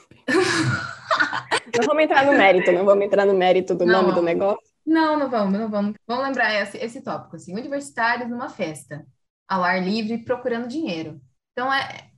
[1.79, 4.59] não vamos entrar no mérito, não vamos entrar no mérito do Não, nome do negócio.
[4.85, 5.93] Não, não vamos, não vamos.
[6.05, 9.05] Vamos lembrar esse, esse tópico, assim, universitários numa festa,
[9.47, 11.21] ao ar livre, procurando dinheiro.
[11.53, 12.08] Então, é,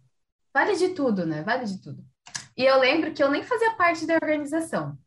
[0.54, 1.44] vale de tudo, né?
[1.44, 2.04] Vale de tudo.
[2.56, 4.98] E eu lembro que eu nem fazia parte da organização,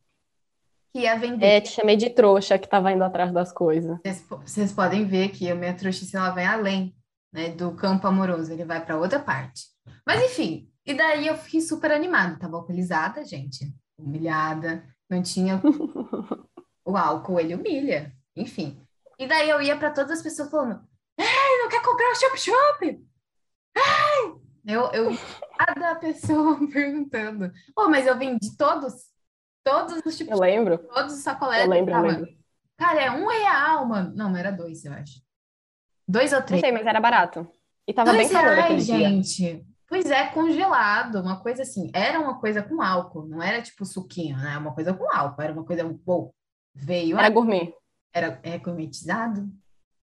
[0.93, 1.45] que ia vender.
[1.45, 3.99] É, te chamei de trouxa que tava indo atrás das coisas.
[3.99, 6.95] Vocês, vocês podem ver que a minha trouxice, ela vai além,
[7.33, 9.65] né, do campo amoroso, ele vai para outra parte.
[10.07, 15.61] Mas, enfim, e daí eu fiquei super animada, tava alcoolizada, gente, humilhada, não tinha
[16.85, 18.81] o álcool, ele humilha, enfim.
[19.19, 20.81] E daí eu ia para todas as pessoas falando,
[21.19, 23.07] ei, não quer comprar o chup-chup?
[23.77, 24.44] Ei!
[24.67, 25.11] Eu, eu
[25.59, 28.95] cada pessoa perguntando, oh, mas eu vendi todos,
[29.63, 31.65] todos os Eu chup-chup, lembro, todos os sacolés.
[31.65, 32.45] eu lembro, eu tava- lembro.
[32.77, 34.13] Cara, é um real, mano.
[34.17, 35.23] Não, não era dois, eu acho.
[36.09, 36.61] Dois ou Não três?
[36.61, 37.47] sei, mas era barato.
[37.87, 38.99] E tava Dois bem calor reais, dia.
[38.99, 39.67] gente.
[39.87, 41.91] Pois é, congelado, uma coisa assim.
[41.95, 44.57] Era uma coisa com álcool, não era tipo suquinho, né?
[44.59, 46.33] Uma coisa com álcool, era uma coisa, bom,
[46.75, 47.73] veio, Era gourmet.
[48.13, 49.49] era é gourmetizado,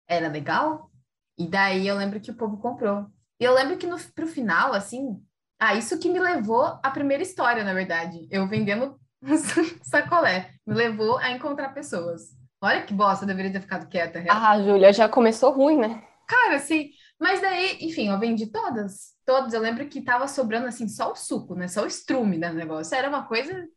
[0.08, 0.90] era legal.
[1.38, 3.06] E daí eu lembro que o povo comprou.
[3.40, 5.22] E eu lembro que no, pro final, assim,
[5.60, 8.28] ah, isso que me levou à primeira história, na verdade.
[8.30, 9.00] Eu vendendo
[9.84, 10.52] sacolé.
[10.66, 12.36] Me levou a encontrar pessoas.
[12.62, 14.20] Olha que bosta, eu deveria ter ficado quieta.
[14.20, 14.38] real.
[14.38, 16.04] Ah, Júlia, já começou ruim, né?
[16.28, 19.14] Cara, assim, mas daí, enfim, eu vendi todas.
[19.26, 19.54] Todas.
[19.54, 21.68] Eu lembro que tava sobrando, assim, só o suco, né?
[21.68, 22.96] Só o estrume do negócio.
[22.96, 23.68] Era uma coisa,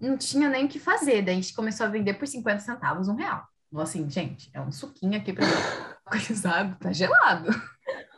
[0.00, 1.22] não tinha nem o que fazer.
[1.22, 3.42] Daí a gente começou a vender por 50 centavos, um real.
[3.78, 5.52] Assim, gente, é um suquinho aqui pra mim.
[6.06, 7.50] Coisado, tá gelado.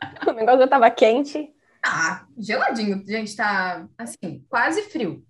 [0.27, 1.53] O negócio já tava quente.
[1.83, 3.03] Ah, geladinho.
[3.05, 5.25] Gente, tá, assim, quase frio.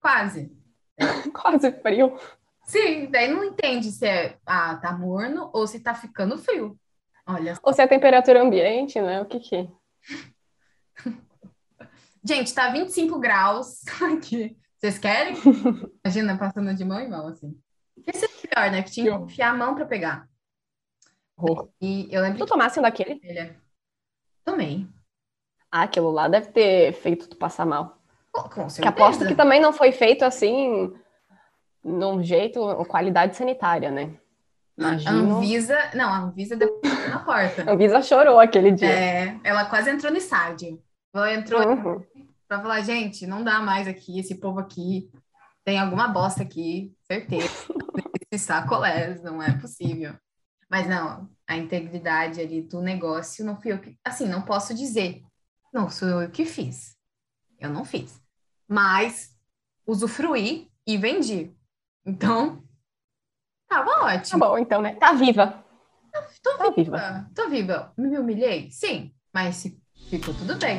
[0.00, 0.52] Quase.
[1.32, 2.16] Quase frio.
[2.62, 6.78] Sim, daí não entende se é, ah, tá morno ou se tá ficando frio.
[7.26, 9.20] Olha Ou se é temperatura ambiente, né?
[9.20, 9.68] O que que?
[12.22, 14.56] Gente, tá 25 graus aqui.
[14.78, 15.34] Vocês querem?
[16.04, 17.58] Imagina passando de mão em mão, assim.
[18.06, 18.82] Esse é pior, né?
[18.82, 20.28] Que tinha que enfiar a mão pra pegar.
[21.36, 21.70] Horror.
[21.80, 23.16] E eu lembro Tu tomasse um daquele?
[23.16, 23.56] que ele...
[24.44, 24.86] Tomei.
[25.70, 27.98] Ah, aquilo lá deve ter feito tu passar mal.
[28.32, 29.36] Com, com Que aposto que certeza.
[29.36, 30.92] também não foi feito assim,
[31.82, 34.14] num jeito, qualidade sanitária, né?
[34.78, 35.36] A Imagino.
[35.36, 35.78] Anvisa...
[35.94, 37.62] Não, a Anvisa deu na porta.
[37.68, 38.88] A Anvisa chorou aquele dia.
[38.90, 40.82] É, ela quase entrou no estádio.
[41.14, 42.04] Ela entrou Uhum.
[42.48, 45.10] pra falar, gente, não dá mais aqui, esse povo aqui
[45.64, 47.48] tem alguma bosta aqui, certeza.
[48.30, 50.14] Esses sacolés, não é possível.
[50.70, 55.22] Mas não, a integridade ali do negócio não fui eu que, assim, não posso dizer,
[55.72, 56.96] não sou eu que fiz.
[57.58, 58.20] Eu não fiz.
[58.66, 59.36] Mas
[59.86, 61.54] usufruí e vendi.
[62.04, 62.62] Então,
[63.68, 64.38] tava Tá ótimo.
[64.40, 64.94] bom, então, né?
[64.96, 65.64] Tá viva.
[66.42, 66.96] Tô Tá viva.
[66.96, 67.30] viva.
[67.34, 67.92] Tô viva.
[67.96, 68.70] Me humilhei?
[68.70, 69.66] Sim, mas
[70.08, 70.78] ficou tudo bem.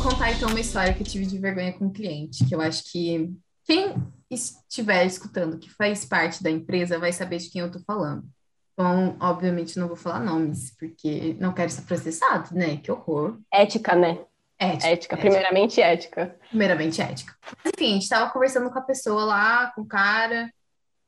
[0.00, 2.60] Vou contar então uma história que eu tive de vergonha com um cliente, que eu
[2.60, 3.30] acho que
[3.64, 3.94] quem
[4.30, 8.24] estiver escutando, que faz parte da empresa, vai saber de quem eu tô falando.
[8.72, 12.78] Então, obviamente, não vou falar nomes, porque não quero ser processado, né?
[12.78, 13.38] Que horror.
[13.52, 14.24] Ética, né?
[14.58, 14.88] Ética.
[14.88, 16.34] Ética, primeiramente ética.
[16.48, 17.34] primeiramente ética.
[17.66, 20.50] Enfim, a gente estava conversando com a pessoa lá, com o cara,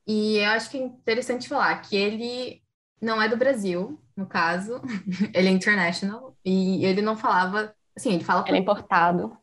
[0.05, 2.61] e eu acho que é interessante falar que ele
[3.01, 4.79] não é do Brasil, no caso,
[5.33, 9.37] ele é international, e ele não falava, assim, ele fala é importado.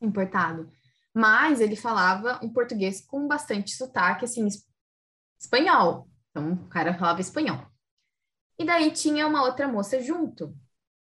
[0.00, 0.70] importado,
[1.14, 4.66] mas ele falava um português com bastante sotaque, assim, es-
[5.40, 6.08] espanhol.
[6.30, 7.66] Então, o cara falava espanhol.
[8.58, 10.56] E daí tinha uma outra moça junto.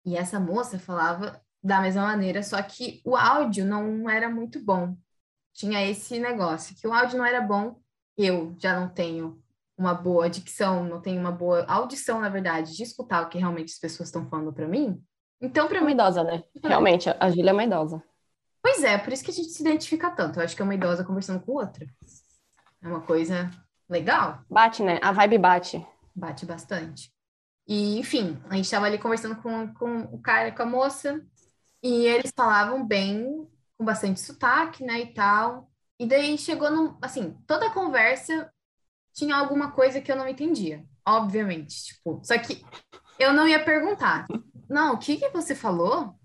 [0.06, 4.98] E essa moça falava da mesma maneira, só que o áudio não era muito bom.
[5.54, 7.80] Tinha esse negócio, que o áudio não era bom.
[8.18, 9.42] Eu já não tenho
[9.78, 13.74] uma boa dicção, não tenho uma boa audição, na verdade, de escutar o que realmente
[13.74, 15.04] as pessoas estão falando para mim.
[15.42, 16.44] Então, para É uma mim, idosa, né?
[16.64, 18.04] Realmente, a Júlia é uma idosa.
[18.62, 20.40] Pois é, por isso que a gente se identifica tanto.
[20.40, 21.86] Eu acho que é uma idosa conversando com outra.
[22.82, 23.50] É uma coisa
[23.90, 25.00] legal, Bate, né?
[25.04, 25.86] A vibe bate.
[26.16, 27.12] bate bastante.
[27.68, 31.22] E, enfim, a gente estava ali conversando com, com o cara, com a moça,
[31.84, 35.72] e eles falavam bem, com bastante sotaque, né, e tal.
[36.00, 38.52] E daí chegou no, assim, toda a conversa
[39.14, 42.64] tinha alguma coisa que eu não entendia, obviamente, tipo, só que
[43.20, 44.28] eu não ia perguntar.
[44.70, 46.16] Não, o que que você falou?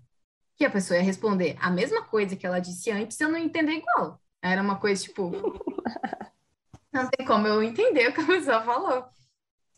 [0.57, 3.73] Que a pessoa ia responder a mesma coisa que ela disse antes, eu não entender
[3.73, 4.21] igual.
[4.41, 5.31] Era uma coisa tipo,
[6.91, 9.05] não tem como eu entender o que a pessoa falou.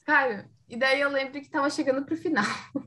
[0.05, 2.45] Cara, e daí eu lembro que tava chegando pro final.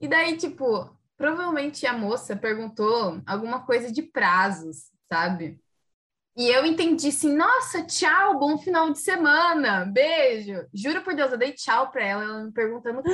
[0.00, 5.60] E daí, tipo, provavelmente a moça perguntou alguma coisa de prazos, sabe?
[6.38, 10.64] E eu entendi assim, nossa, tchau, bom final de semana, beijo.
[10.72, 13.02] Juro por Deus, eu dei tchau pra ela, ela me perguntando.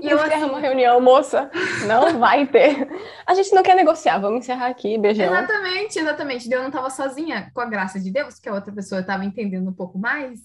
[0.00, 0.50] E eu encerra assim...
[0.50, 1.50] uma reunião, moça.
[1.86, 2.88] Não vai ter.
[3.26, 5.26] A gente não quer negociar, vamos encerrar aqui, beijão.
[5.26, 6.50] Exatamente, exatamente.
[6.50, 9.68] Eu não tava sozinha, com a graça de Deus, que a outra pessoa estava entendendo
[9.68, 10.40] um pouco mais.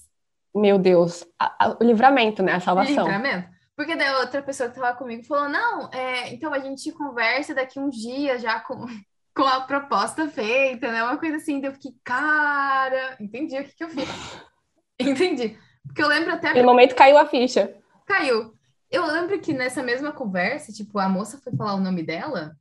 [0.54, 2.52] Meu Deus, a, a, o livramento, né?
[2.52, 3.04] A salvação.
[3.04, 3.48] Livramento.
[3.76, 7.54] Porque daí a outra pessoa que estava comigo falou: não, é, então a gente conversa
[7.54, 8.84] daqui uns dias já com,
[9.34, 11.02] com a proposta feita, né?
[11.02, 11.64] Uma coisa assim.
[11.64, 14.08] Eu fiquei, cara, entendi o que, que eu fiz.
[14.98, 15.58] entendi.
[15.86, 16.54] Porque eu lembro até.
[16.54, 17.74] No momento caiu a ficha.
[18.06, 18.54] Caiu.
[18.90, 22.56] Eu lembro que nessa mesma conversa, tipo, a moça foi falar o nome dela,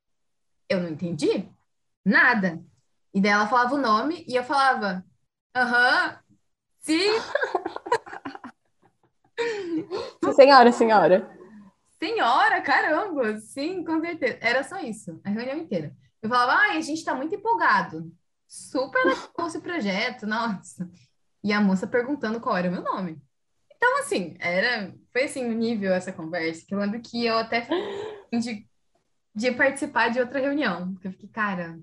[0.69, 1.49] eu não entendi
[2.05, 2.63] nada.
[3.13, 5.03] E daí ela falava o nome e eu falava,
[5.55, 6.19] aham,
[6.81, 7.09] sim.
[10.35, 11.39] senhora, senhora.
[12.01, 14.37] Senhora, caramba, sim, com certeza.
[14.39, 15.93] Era só isso, a reunião inteira.
[16.21, 18.11] Eu falava, ai, a gente tá muito empolgado.
[18.47, 20.89] Super legal esse projeto, nossa.
[21.43, 23.21] E a moça perguntando qual era o meu nome.
[23.75, 27.65] Então, assim, era, foi assim, o nível essa conversa, que eu lembro que eu até
[28.37, 28.67] de,
[29.33, 31.79] de participar de outra reunião, porque eu fiquei, cara,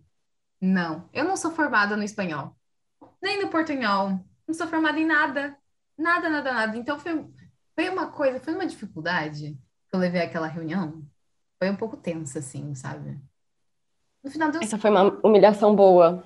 [0.61, 2.55] não, eu não sou formada no espanhol,
[3.23, 5.57] nem no portunhol, não sou formada em nada,
[5.97, 6.77] nada, nada, nada.
[6.77, 7.27] Então foi,
[7.75, 11.03] foi uma coisa, foi uma dificuldade que eu levei aquela reunião,
[11.59, 13.19] foi um pouco tensa, assim, sabe?
[14.27, 14.61] No final deu...
[14.61, 16.25] Essa foi uma humilhação boa.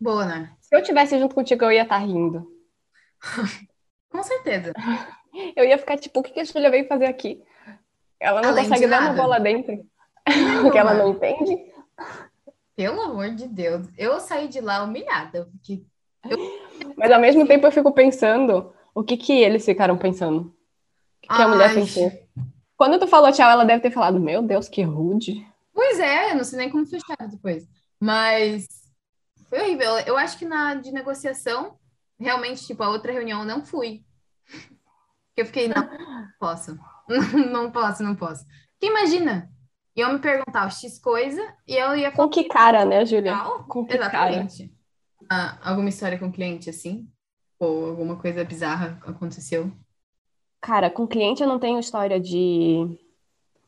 [0.00, 0.50] Boa, né?
[0.60, 2.44] Se eu tivesse junto contigo, eu ia estar tá rindo.
[4.10, 4.72] Com certeza.
[5.54, 7.40] Eu ia ficar tipo, o que, que a Julia veio fazer aqui?
[8.18, 9.78] Ela não Além consegue dar uma bola dentro.
[10.60, 11.56] Porque ela não entende.
[12.74, 13.86] Pelo amor de Deus.
[13.96, 15.48] Eu saí de lá humilhada.
[15.52, 15.84] Porque
[16.28, 16.36] eu...
[16.96, 20.40] Mas ao mesmo tempo eu fico pensando o que, que eles ficaram pensando.
[20.40, 20.52] O
[21.22, 22.10] que, que a mulher pensou.
[22.76, 25.46] Quando tu falou tchau, ela deve ter falado, meu Deus, que rude.
[25.76, 27.68] Pois é, eu não sei nem como fechar depois.
[28.00, 28.66] Mas
[29.50, 29.98] foi horrível.
[30.06, 31.78] Eu acho que na de negociação
[32.18, 34.02] realmente, tipo, a outra reunião eu não fui.
[35.36, 35.86] Eu fiquei, não,
[36.40, 36.78] posso.
[37.52, 38.46] não posso, não posso.
[38.72, 39.52] Porque imagina,
[39.94, 43.36] eu me perguntar X coisa e eu ia Com que cara, né, Julia?
[43.68, 44.74] Com que Exatamente.
[45.28, 45.58] cara?
[45.62, 47.06] Ah, alguma história com cliente assim?
[47.58, 49.70] Ou alguma coisa bizarra aconteceu?
[50.62, 52.98] Cara, com cliente eu não tenho história de,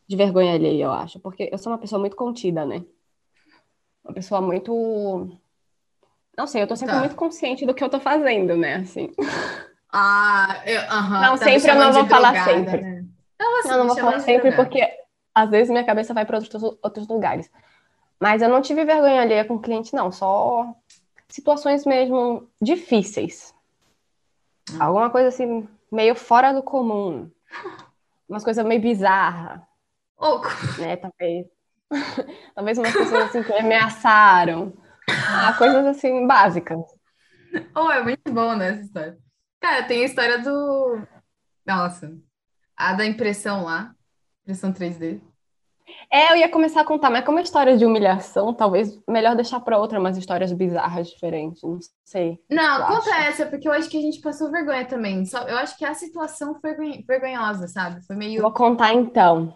[0.09, 1.21] de vergonha alheia, eu acho.
[1.21, 2.85] Porque eu sou uma pessoa muito contida, né?
[4.05, 5.39] Uma pessoa muito
[6.39, 7.01] não sei, eu tô sempre tá.
[7.01, 8.77] muito consciente do que eu tô fazendo, né?
[8.77, 9.11] Assim.
[9.93, 12.81] Ah, eu, uh -huh, não, tá sempre eu não vou falar drogada, sempre.
[12.81, 13.05] Né?
[13.41, 14.63] Não, assim, eu não vou falar sempre drogada.
[14.63, 14.99] porque
[15.35, 17.51] às vezes minha cabeça vai para outros, outros lugares.
[18.21, 20.13] Mas eu não tive vergonha alheia com o cliente, não.
[20.13, 20.73] Só
[21.29, 23.53] situações mesmo difíceis.
[24.71, 24.77] Hum.
[24.79, 27.29] Alguma coisa assim, meio fora do comum.
[28.29, 29.61] Umas coisas meio bizarras.
[30.19, 30.49] Oco.
[30.79, 31.47] Né, talvez.
[32.55, 34.73] talvez umas pessoas assim que me ameaçaram.
[35.09, 36.81] Ah, coisas assim, básicas.
[37.75, 39.19] Oh, é muito bom, né, essa história.
[39.61, 41.03] Cara, tem a história do.
[41.67, 42.17] Nossa,
[42.77, 43.95] a da impressão lá,
[44.43, 45.21] impressão 3D.
[46.13, 49.61] É, eu ia começar a contar, mas como é história de humilhação, talvez melhor deixar
[49.61, 52.39] para outra umas histórias bizarras diferentes, não sei.
[52.51, 53.29] Não, conta acho.
[53.29, 55.25] essa, porque eu acho que a gente passou vergonha também.
[55.25, 56.75] Só, eu acho que a situação foi
[57.07, 58.05] vergonhosa, sabe?
[58.07, 58.43] Foi meio.
[58.43, 59.55] Vou contar então.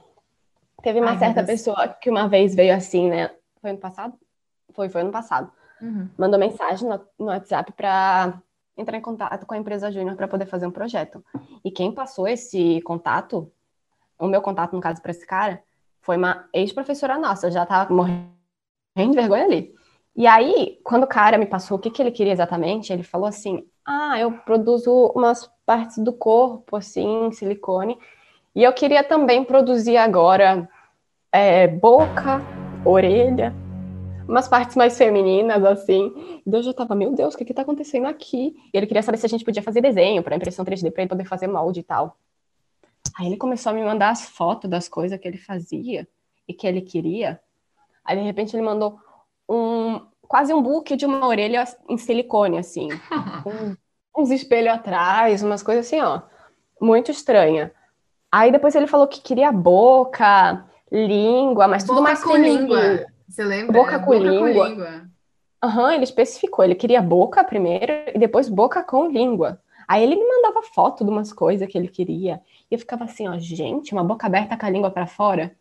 [0.83, 3.31] Teve uma Ai, certa pessoa que uma vez veio assim, né?
[3.61, 4.15] Foi ano passado?
[4.75, 5.51] Foi, foi ano passado.
[5.81, 6.09] Uhum.
[6.19, 8.41] Mandou mensagem no, no WhatsApp para
[8.77, 11.25] entrar em contato com a empresa Júnior para poder fazer um projeto.
[11.65, 13.51] E quem passou esse contato,
[14.19, 15.63] o meu contato, no caso, para esse cara,
[16.01, 17.47] foi uma ex-professora nossa.
[17.47, 18.33] Eu já tava morrendo
[18.97, 19.75] de vergonha ali.
[20.15, 23.27] E aí, quando o cara me passou o que, que ele queria exatamente, ele falou
[23.27, 27.99] assim: Ah, eu produzo umas partes do corpo, assim, silicone,
[28.55, 30.69] e eu queria também produzir agora
[31.33, 32.41] é, boca,
[32.85, 33.55] orelha
[34.29, 36.41] umas partes mais femininas, assim.
[36.47, 38.55] E eu já tava, meu Deus, o que que tá acontecendo aqui?
[38.73, 41.09] E ele queria saber se a gente podia fazer desenho para impressão 3D, para ele
[41.09, 42.17] poder fazer molde e tal.
[43.19, 46.09] Aí ele começou a me mandar as fotos das coisas que ele fazia
[46.49, 47.41] e que ele queria.
[48.05, 48.99] Aí, de repente, ele mandou
[49.49, 52.89] um quase um book de uma orelha em silicone, assim.
[53.43, 53.77] Com
[54.23, 56.23] uns espelhos atrás, umas coisas assim, ó.
[56.81, 57.73] Muito estranha.
[58.33, 63.05] Aí depois ele falou que queria boca, língua, mas boca tudo mais com língua.
[63.29, 63.73] Você lembra?
[63.73, 64.65] Boca, com, boca língua.
[64.65, 65.03] com língua.
[65.63, 66.65] Aham, uhum, ele especificou.
[66.65, 69.61] Ele queria boca primeiro e depois boca com língua.
[69.87, 72.41] Aí ele me mandava foto de umas coisas que ele queria.
[72.71, 75.55] E eu ficava assim, ó, gente, uma boca aberta com a língua para fora.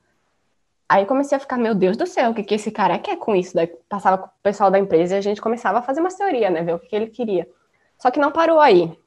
[0.87, 3.35] Aí comecei a ficar, meu Deus do céu, o que, que esse cara quer com
[3.35, 3.53] isso?
[3.53, 6.49] Daí passava com o pessoal da empresa e a gente começava a fazer uma teoria,
[6.49, 6.63] né?
[6.63, 7.47] Ver o que, que ele queria.
[7.97, 8.97] Só que não parou aí.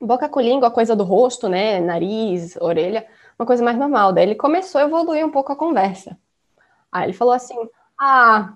[0.00, 1.80] Boca com língua, coisa do rosto, né?
[1.80, 3.06] Nariz, orelha.
[3.38, 4.12] uma coisa mais normal.
[4.12, 6.16] Daí ele começou a evoluir um pouco a conversa.
[6.90, 7.56] Aí ele falou assim:
[7.98, 8.54] Ah,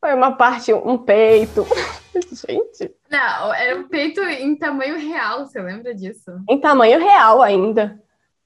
[0.00, 1.66] foi uma parte, um peito.
[2.32, 2.94] Gente.
[3.10, 6.30] Não, era um peito em tamanho real, você lembra disso?
[6.48, 8.00] Em tamanho real ainda.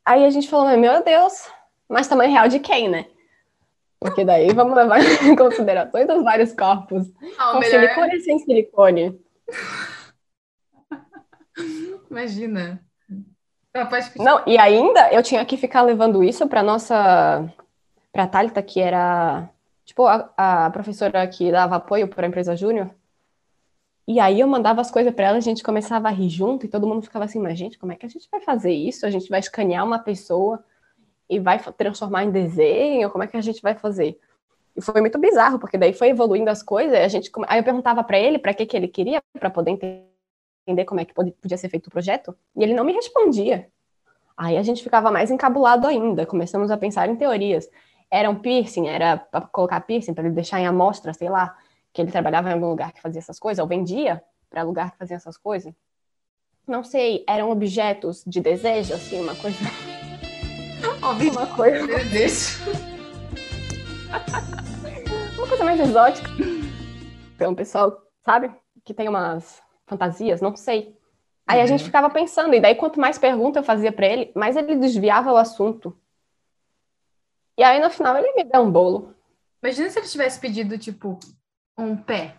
[0.05, 1.48] Aí a gente falou, meu Deus,
[1.88, 3.07] mas tamanho real de quem, né?
[3.98, 7.07] Porque daí vamos levar em consideração os vários corpos.
[7.38, 7.81] Ah, com melhor...
[7.81, 9.20] silicone e sem silicone.
[12.14, 12.81] Imagina.
[14.22, 17.53] Não, e ainda eu tinha que ficar levando isso para nossa.
[18.12, 19.50] para Thalita, que era.
[19.85, 22.88] Tipo, a, a professora que dava apoio para a empresa Júnior.
[24.07, 26.68] E aí eu mandava as coisas para ela, a gente começava a rir junto e
[26.68, 29.07] todo mundo ficava assim, mas gente, como é que a gente vai fazer isso?
[29.07, 30.62] A gente vai escanear uma pessoa
[31.29, 33.11] e vai transformar em desenho?
[33.11, 34.18] Como é que a gente vai fazer?
[34.77, 38.05] E foi muito bizarro, porque daí foi evoluindo as coisas, a gente aí eu perguntava
[38.05, 40.13] para ele para que que ele queria para poder entender
[40.87, 43.68] como é que podia ser feito o projeto, e ele não me respondia.
[44.37, 47.68] Aí a gente ficava mais encabulado ainda, começamos a pensar em teorias.
[48.11, 51.57] Era um piercing, era para colocar piercing para ele deixar em amostra, sei lá,
[51.92, 54.98] que ele trabalhava em algum lugar que fazia essas coisas, ou vendia para lugar que
[54.98, 55.72] fazia essas coisas.
[56.66, 59.59] Não sei, eram objetos de desejo, assim, uma coisa.
[61.03, 61.87] Óbvio, uma coisa.
[62.11, 62.62] Desejo.
[65.37, 66.31] uma coisa mais exótica.
[67.37, 68.50] Então, pessoal, sabe?
[68.85, 70.97] Que tem umas fantasias, não sei.
[71.47, 71.87] Aí a gente uhum.
[71.87, 75.37] ficava pensando, e daí quanto mais pergunta eu fazia para ele, mais ele desviava o
[75.37, 75.97] assunto.
[77.57, 79.14] E aí no final ele me deu um bolo.
[79.62, 81.18] Imagina se ele tivesse pedido, tipo,
[81.77, 82.37] um pé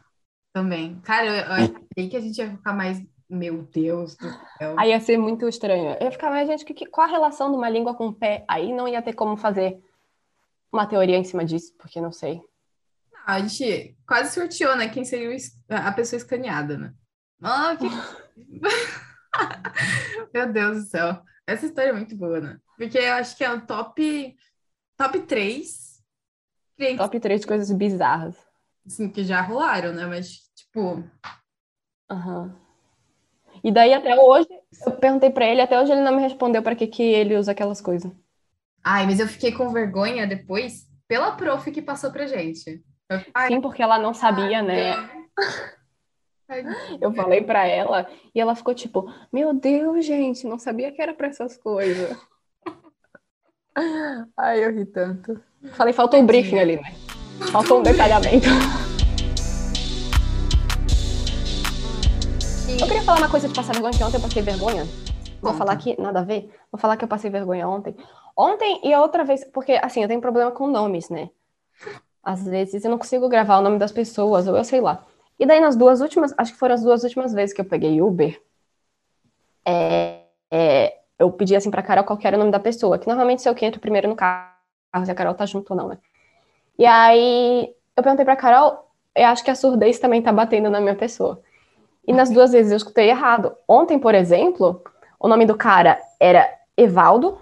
[0.54, 1.00] também.
[1.02, 3.02] Cara, eu, eu achei que a gente ia ficar mais.
[3.28, 4.30] Meu Deus do
[4.60, 4.76] céu.
[4.78, 5.98] Aí ia ser muito estranho.
[6.00, 8.46] Eu ia ficar, mais gente, que, qual a relação de uma língua com o pé?
[8.48, 9.84] Aí não ia ter como fazer
[10.72, 12.40] uma teoria em cima disso, porque não sei.
[13.26, 14.90] a gente quase sorteou, né?
[14.90, 15.36] Quem seria
[15.70, 16.94] a pessoa escaneada, né?
[17.42, 17.86] Ah, que...
[20.34, 21.22] Meu Deus do céu.
[21.48, 22.60] Essa história é muito boa, né?
[22.78, 24.36] Porque eu acho que é o top,
[24.98, 26.04] top 3.
[26.98, 28.36] Top 3 coisas bizarras
[28.86, 30.06] assim, que já rolaram, né?
[30.06, 31.04] Mas, tipo.
[32.12, 32.54] Uhum.
[33.64, 34.48] E daí até hoje,
[34.86, 37.52] eu perguntei para ele, até hoje ele não me respondeu para que, que ele usa
[37.52, 38.12] aquelas coisas.
[38.84, 42.84] Ai, mas eu fiquei com vergonha depois pela prof que passou pra gente.
[43.10, 43.20] Eu...
[43.48, 44.94] Sim, porque ela não sabia, né?
[47.02, 51.14] Eu falei para ela e ela ficou tipo: Meu Deus, gente, não sabia que era
[51.14, 52.16] para essas coisas.
[54.38, 55.42] Ai, eu ri tanto.
[55.74, 56.94] Falei, faltou o um briefing ali, né?
[57.52, 58.48] Faltou um detalhamento.
[62.80, 64.86] Eu queria falar uma coisa de passar vergonha, que ontem eu passei vergonha.
[65.42, 66.50] Vou falar aqui, nada a ver.
[66.72, 67.96] Vou falar que eu passei vergonha ontem.
[68.38, 71.30] Ontem e a outra vez, porque assim, eu tenho problema com nomes, né?
[72.24, 75.06] Às vezes eu não consigo gravar o nome das pessoas, ou eu sei lá.
[75.40, 78.02] E daí nas duas últimas, acho que foram as duas últimas vezes que eu peguei
[78.02, 78.42] Uber,
[79.66, 80.22] é,
[80.52, 83.50] é, eu pedi assim pra Carol qual era o nome da pessoa, que normalmente se
[83.50, 84.54] eu que entro primeiro no carro,
[85.04, 85.98] se a Carol tá junto ou não, né?
[86.78, 90.80] E aí eu perguntei pra Carol, eu acho que a surdez também tá batendo na
[90.80, 91.42] minha pessoa.
[92.08, 93.56] E nas duas vezes eu escutei errado.
[93.68, 94.84] Ontem, por exemplo,
[95.20, 97.40] o nome do cara era Evaldo.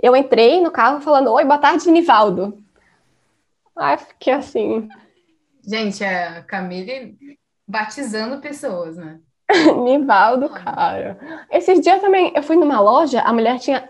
[0.00, 2.56] Eu entrei no carro falando, oi, boa tarde, Nivaldo.
[3.76, 4.88] Aí fiquei assim.
[5.68, 7.18] Gente, a Camille
[7.66, 9.20] batizando pessoas, né?
[9.84, 11.18] Nivaldo, cara.
[11.50, 13.86] Esses dias também, eu fui numa loja, a mulher tinha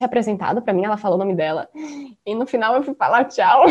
[0.00, 1.68] apresentado para mim, ela falou o nome dela.
[2.26, 3.66] E no final eu fui falar tchau.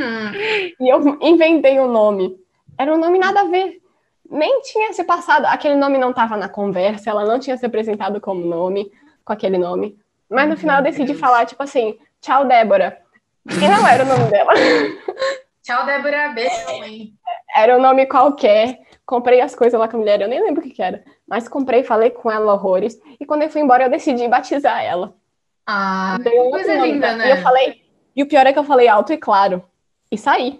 [0.00, 0.32] Hum.
[0.80, 2.36] E eu inventei o um nome.
[2.76, 3.80] Era um nome nada a ver.
[4.28, 8.20] Nem tinha se passado, aquele nome não estava na conversa, ela não tinha se apresentado
[8.20, 8.92] como nome,
[9.24, 9.98] com aquele nome.
[10.30, 12.98] Mas no final eu decidi falar, tipo assim, tchau, Débora.
[13.46, 14.52] E não era o nome dela.
[15.68, 17.12] Tchau, Débora, beijo, hein?
[17.54, 18.80] Era um nome qualquer.
[19.04, 21.04] Comprei as coisas lá com a mulher, eu nem lembro o que, que era.
[21.26, 22.98] Mas comprei, falei com ela horrores.
[23.20, 25.14] E quando eu fui embora, eu decidi batizar ela.
[25.66, 26.16] Ah,
[26.50, 27.28] coisa linda, né?
[27.28, 27.82] E eu falei,
[28.16, 29.62] e o pior é que eu falei alto e claro.
[30.10, 30.58] E saí.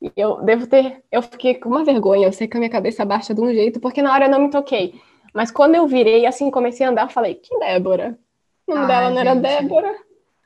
[0.00, 1.02] E eu devo ter.
[1.10, 3.80] Eu fiquei com uma vergonha, eu sei que a minha cabeça baixa de um jeito,
[3.80, 4.94] porque na hora eu não me toquei.
[5.34, 8.16] Mas quando eu virei, assim, comecei a andar, eu falei, que Débora?
[8.68, 9.26] O nome dela não gente.
[9.26, 9.92] era Débora.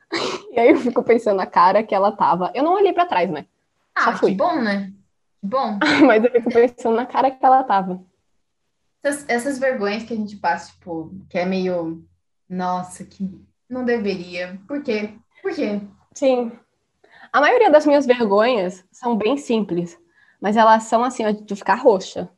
[0.51, 2.51] E aí eu fico pensando na cara que ela tava.
[2.55, 3.45] Eu não olhei para trás, né?
[3.99, 4.93] Ah, que bom, né?
[5.41, 5.77] Que bom.
[6.07, 8.03] Mas eu fico pensando na cara que ela tava.
[9.03, 12.05] Essas, essas vergonhas que a gente passa, tipo, que é meio.
[12.47, 13.29] Nossa, que
[13.69, 14.59] não deveria.
[14.67, 15.13] Por quê?
[15.41, 15.81] Por quê?
[16.13, 16.51] Sim.
[17.31, 19.97] A maioria das minhas vergonhas são bem simples,
[20.41, 22.29] mas elas são assim, de ficar roxa.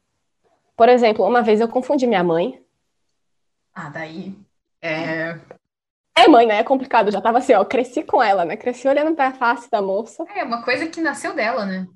[0.76, 2.62] Por exemplo, uma vez eu confundi minha mãe.
[3.74, 4.36] Ah, daí.
[4.82, 5.39] É.
[6.16, 6.59] É mãe, né?
[6.59, 7.12] É complicado.
[7.12, 8.57] Já tava assim, ó, cresci com ela, né?
[8.57, 10.26] Cresci olhando pra face da moça.
[10.36, 11.88] É, uma coisa que nasceu dela, né?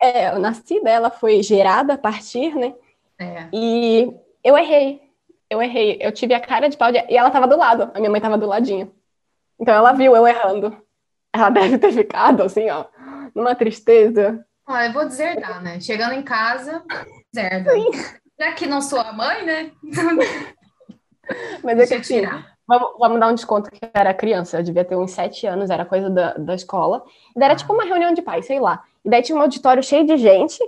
[0.00, 2.74] É, eu nasci dela, foi gerada a partir, né?
[3.18, 3.48] É.
[3.52, 4.12] E
[4.42, 5.00] eu errei.
[5.48, 5.98] eu errei.
[6.00, 6.98] Eu tive a cara de pau de...
[7.08, 7.90] e ela tava do lado.
[7.94, 8.92] A minha mãe tava do ladinho.
[9.58, 10.76] Então ela viu eu errando.
[11.32, 12.84] Ela deve ter ficado assim, ó,
[13.34, 14.44] numa tristeza.
[14.66, 15.80] Olha, eu vou deserdar, né?
[15.80, 16.82] Chegando em casa,
[17.32, 17.72] deserda.
[18.38, 19.72] Já que não sou a mãe, né?
[21.62, 24.58] Mas é que assim, vamos, vamos dar um desconto que eu era criança.
[24.58, 27.04] Eu devia ter uns sete anos, era coisa da, da escola.
[27.34, 28.82] E daí era tipo uma reunião de pais, sei lá.
[29.04, 30.58] E daí tinha um auditório cheio de gente.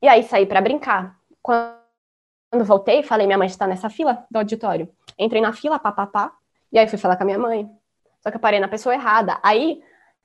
[0.00, 1.16] E aí saí para brincar.
[1.42, 4.88] Quando voltei, falei, minha mãe está nessa fila do auditório.
[5.18, 6.32] Entrei na fila, papapá.
[6.72, 7.68] E aí fui falar com a minha mãe.
[8.20, 9.38] Só que eu parei na pessoa errada.
[9.42, 9.82] Aí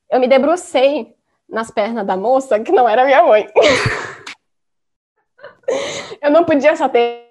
[0.09, 1.15] eu me debrucei
[1.49, 3.47] nas pernas da moça que não era minha mãe.
[6.21, 7.30] eu não podia só ter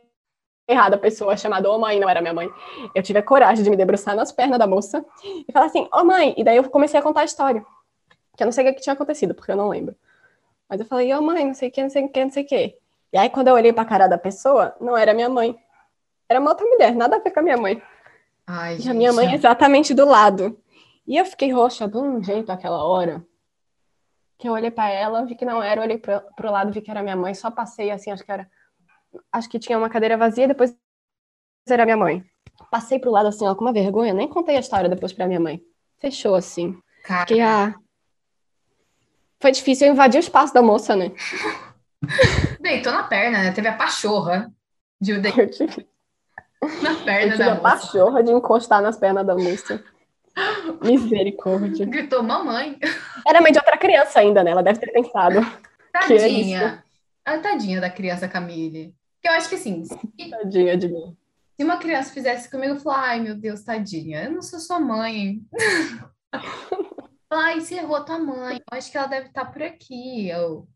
[0.70, 2.48] errado a pessoa chamada ô oh, mãe, não era minha mãe.
[2.94, 6.00] Eu tive a coragem de me debruçar nas pernas da moça e falar assim, ô
[6.00, 7.64] oh, mãe, e daí eu comecei a contar a história.
[8.36, 9.94] Que eu não sei o que tinha acontecido, porque eu não lembro.
[10.68, 12.30] Mas eu falei, ô oh, mãe, não sei o que, não sei o que, não
[12.30, 12.76] sei o que.
[13.12, 15.58] E aí quando eu olhei pra cara da pessoa, não era minha mãe.
[16.28, 17.82] Era uma outra mulher, nada a ver com a minha mãe.
[18.46, 20.56] Ai, e a minha mãe exatamente do lado.
[21.06, 23.24] E eu fiquei roxa de um jeito aquela hora.
[24.38, 26.90] Que eu olhei para ela, vi que não era, olhei pro, pro lado, vi que
[26.90, 28.48] era minha mãe, só passei assim, acho que era.
[29.32, 30.74] Acho que tinha uma cadeira vazia, depois
[31.68, 32.24] era minha mãe.
[32.70, 35.40] Passei pro lado assim, ó, com uma vergonha, nem contei a história depois pra minha
[35.40, 35.62] mãe.
[35.98, 36.78] Fechou assim.
[37.04, 37.20] Cara.
[37.20, 37.74] Fiquei, ah.
[39.40, 41.12] Foi difícil, eu invadi o espaço da moça, né?
[42.60, 43.52] Deitou na perna, né?
[43.52, 44.52] Teve a pachorra
[45.00, 45.46] de de...
[45.48, 45.88] Tive,
[46.82, 47.62] na perna eu tive da a moça.
[47.62, 49.82] pachorra de encostar nas pernas da moça.
[50.82, 51.86] Misericórdia.
[51.86, 52.78] Gritou, mamãe.
[53.26, 54.50] Era mãe de outra criança ainda, né?
[54.50, 55.38] Ela deve ter pensado.
[55.92, 56.84] É Tadinha.
[57.24, 58.94] A tadinha da criança Camille.
[59.22, 61.16] Eu acho que assim, se, Tadinha de mim.
[61.56, 64.80] se uma criança fizesse comigo, eu falar, ai meu Deus, tadinha, eu não sou sua
[64.80, 65.42] mãe.
[67.32, 68.56] Ai, você errou a tua mãe.
[68.56, 70.28] Eu acho que ela deve estar por aqui.
[70.28, 70.66] Eu...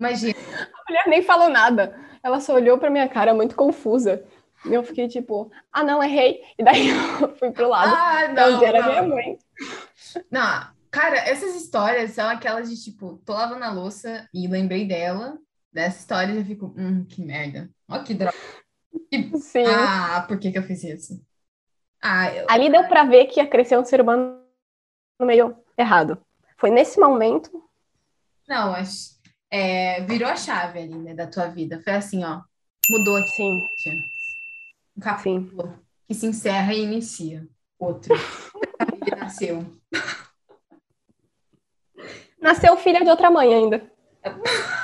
[0.00, 0.34] Imagina.
[0.38, 1.94] A mulher nem falou nada.
[2.22, 4.24] Ela só olhou pra minha cara muito confusa.
[4.64, 6.40] E eu fiquei tipo, ah, não, errei.
[6.58, 6.88] E daí
[7.20, 7.94] eu fui pro lado.
[7.94, 8.88] Ah, Não, não, era não.
[8.88, 9.38] minha mãe.
[10.30, 15.36] Não, cara, essas histórias são aquelas de tipo, tô lavando a louça e lembrei dela.
[15.74, 17.68] Dessa história eu fico, hum, que merda.
[17.88, 18.32] Ó, que droga.
[19.10, 19.64] Que- Sim.
[19.66, 21.20] Ah, por que que eu fiz isso?
[22.00, 22.46] Ah, eu...
[22.48, 24.40] Ali deu pra ver que ia crescer um ser humano
[25.20, 26.24] meio errado.
[26.56, 27.50] Foi nesse momento.
[28.46, 29.20] Não, mas
[29.50, 31.82] é, virou a chave ali, né, da tua vida.
[31.82, 32.42] Foi assim, ó.
[32.88, 33.32] Mudou aqui.
[33.32, 33.60] Sim,
[34.96, 37.44] Um capítulo que se encerra e inicia.
[37.80, 38.14] Outro.
[38.14, 39.66] Ele nasceu.
[42.40, 43.90] Nasceu filha de outra mãe ainda.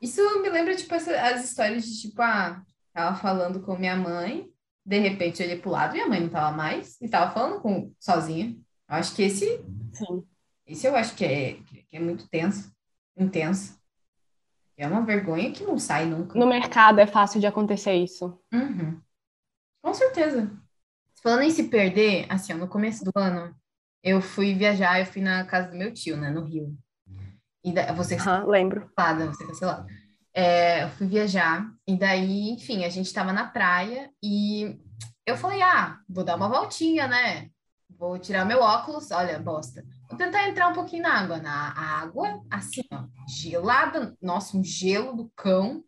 [0.00, 4.48] Isso me lembra, tipo, essa- as histórias de, tipo, ah, tava falando com minha mãe,
[4.84, 7.92] de repente eu olhei pro lado, minha mãe não tava mais, e tava falando com,
[7.98, 8.56] sozinha.
[8.88, 9.44] Eu acho que esse,
[9.92, 10.24] Sim.
[10.66, 12.72] esse eu acho que é, que é muito tenso,
[13.16, 13.78] intenso.
[14.76, 16.38] É uma vergonha que não sai nunca.
[16.38, 18.40] No mercado é fácil de acontecer isso.
[18.52, 19.00] Uhum.
[19.82, 20.50] Com certeza.
[21.20, 23.54] Falando em se perder, assim, ó, no começo do ano,
[24.04, 26.78] eu fui viajar, eu fui na casa do meu tio, né, no Rio.
[27.68, 28.90] E da, você Aham, lembro.
[28.96, 29.86] cancelada, você cancelada.
[30.34, 34.78] É, eu fui viajar, e daí, enfim, a gente tava na praia e
[35.26, 37.50] eu falei, ah, vou dar uma voltinha, né?
[37.98, 39.84] Vou tirar meu óculos, olha, bosta.
[40.08, 41.38] Vou tentar entrar um pouquinho na água.
[41.38, 45.82] Na água, assim, ó, gelada, nossa, um gelo do cão,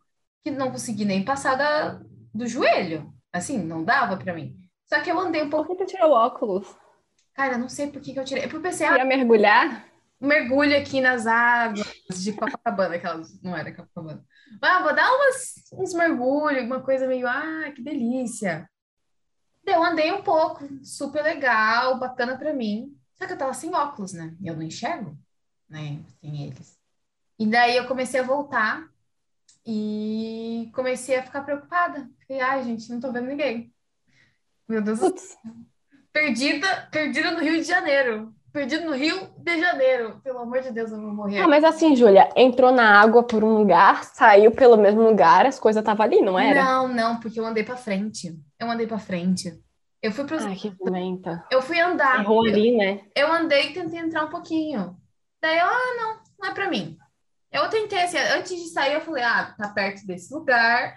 [0.45, 2.01] que não consegui nem passar da,
[2.35, 3.13] do joelho.
[3.33, 4.57] Assim, não dava pra mim.
[4.87, 6.67] Só que eu andei um pouco, Por que tu tirou o óculos?
[7.35, 8.45] cara, não sei por que que eu tirei.
[8.45, 9.90] Eu pensei, ah, Ia mergulhar?
[10.21, 14.25] Mergulho aqui nas águas de Copacabana, aquelas, não era Copacabana.
[14.61, 18.69] Ah, vou dar umas, uns mergulhos, uma coisa meio, ah, que delícia.
[19.65, 22.97] Daí Eu andei um pouco, super legal, bacana pra mim.
[23.17, 24.35] Só que eu tava sem óculos, né?
[24.41, 25.17] E eu não enxergo,
[25.69, 26.03] né?
[26.21, 26.79] Sem eles.
[27.39, 28.89] E daí eu comecei a voltar
[29.65, 32.11] e comecei a ficar preocupada.
[32.19, 33.73] Fiquei, ai, gente, não tô vendo ninguém.
[34.69, 35.41] Meu Deus do céu.
[36.13, 38.35] Perdida, perdida no Rio de Janeiro.
[38.53, 40.21] Perdida no Rio de Janeiro.
[40.25, 41.41] Pelo amor de Deus, eu vou morrer.
[41.41, 45.59] Ah, mas assim, Júlia, entrou na água por um lugar, saiu pelo mesmo lugar, as
[45.59, 46.65] coisas estavam ali, não era?
[46.65, 48.37] Não, não, porque eu andei pra frente.
[48.59, 49.57] Eu andei pra frente.
[50.03, 50.45] Eu fui pros...
[50.45, 51.45] Ai, que jumenta.
[51.51, 52.21] Eu fui andar.
[52.21, 53.03] Errou ali, né?
[53.15, 54.97] Eu andei e tentei entrar um pouquinho.
[55.43, 56.97] Daí eu, ah, não, não é pra mim.
[57.53, 60.97] Eu tentei, assim, antes de sair, eu falei, ah, tá perto desse lugar,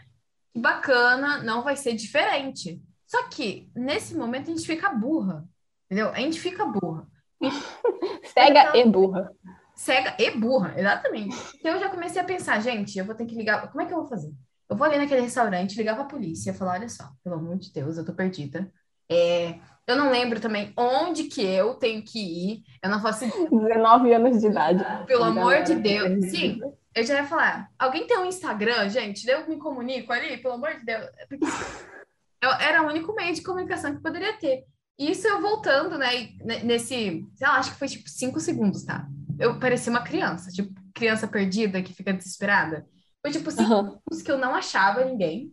[0.54, 2.82] que bacana, não vai ser diferente.
[3.06, 5.45] Só que, nesse momento, a gente fica burra,
[5.86, 6.10] entendeu?
[6.10, 7.08] A gente fica burra.
[8.34, 9.32] Cega e burra.
[9.76, 11.36] Cega e burra, exatamente.
[11.60, 13.70] Então eu já comecei a pensar, gente, eu vou ter que ligar.
[13.72, 14.32] Como é que eu vou fazer?
[14.70, 17.98] Eu vou ali naquele restaurante, ligar pra polícia, falar: olha só, pelo amor de Deus,
[17.98, 18.72] eu tô perdida.
[19.12, 22.64] É, eu não lembro também onde que eu tenho que ir.
[22.82, 23.50] Eu não faço ideia.
[23.50, 25.06] 19 anos de idade.
[25.06, 26.32] Pelo amor de Galera, Deus.
[26.32, 26.62] Sim,
[26.96, 29.28] eu já ia falar: alguém tem um Instagram, gente?
[29.28, 31.10] Eu me comunico ali, pelo amor de Deus.
[31.28, 31.46] Porque
[32.62, 34.64] era o único meio de comunicação que poderia ter.
[34.98, 36.30] Isso eu voltando, né,
[36.64, 39.08] nesse, sei lá, acho que foi tipo cinco segundos, tá?
[39.39, 42.88] Eu parecia uma criança, tipo, criança perdida que fica desesperada.
[43.22, 43.86] Foi tipo cinco uhum.
[43.86, 45.52] segundos que eu não achava ninguém.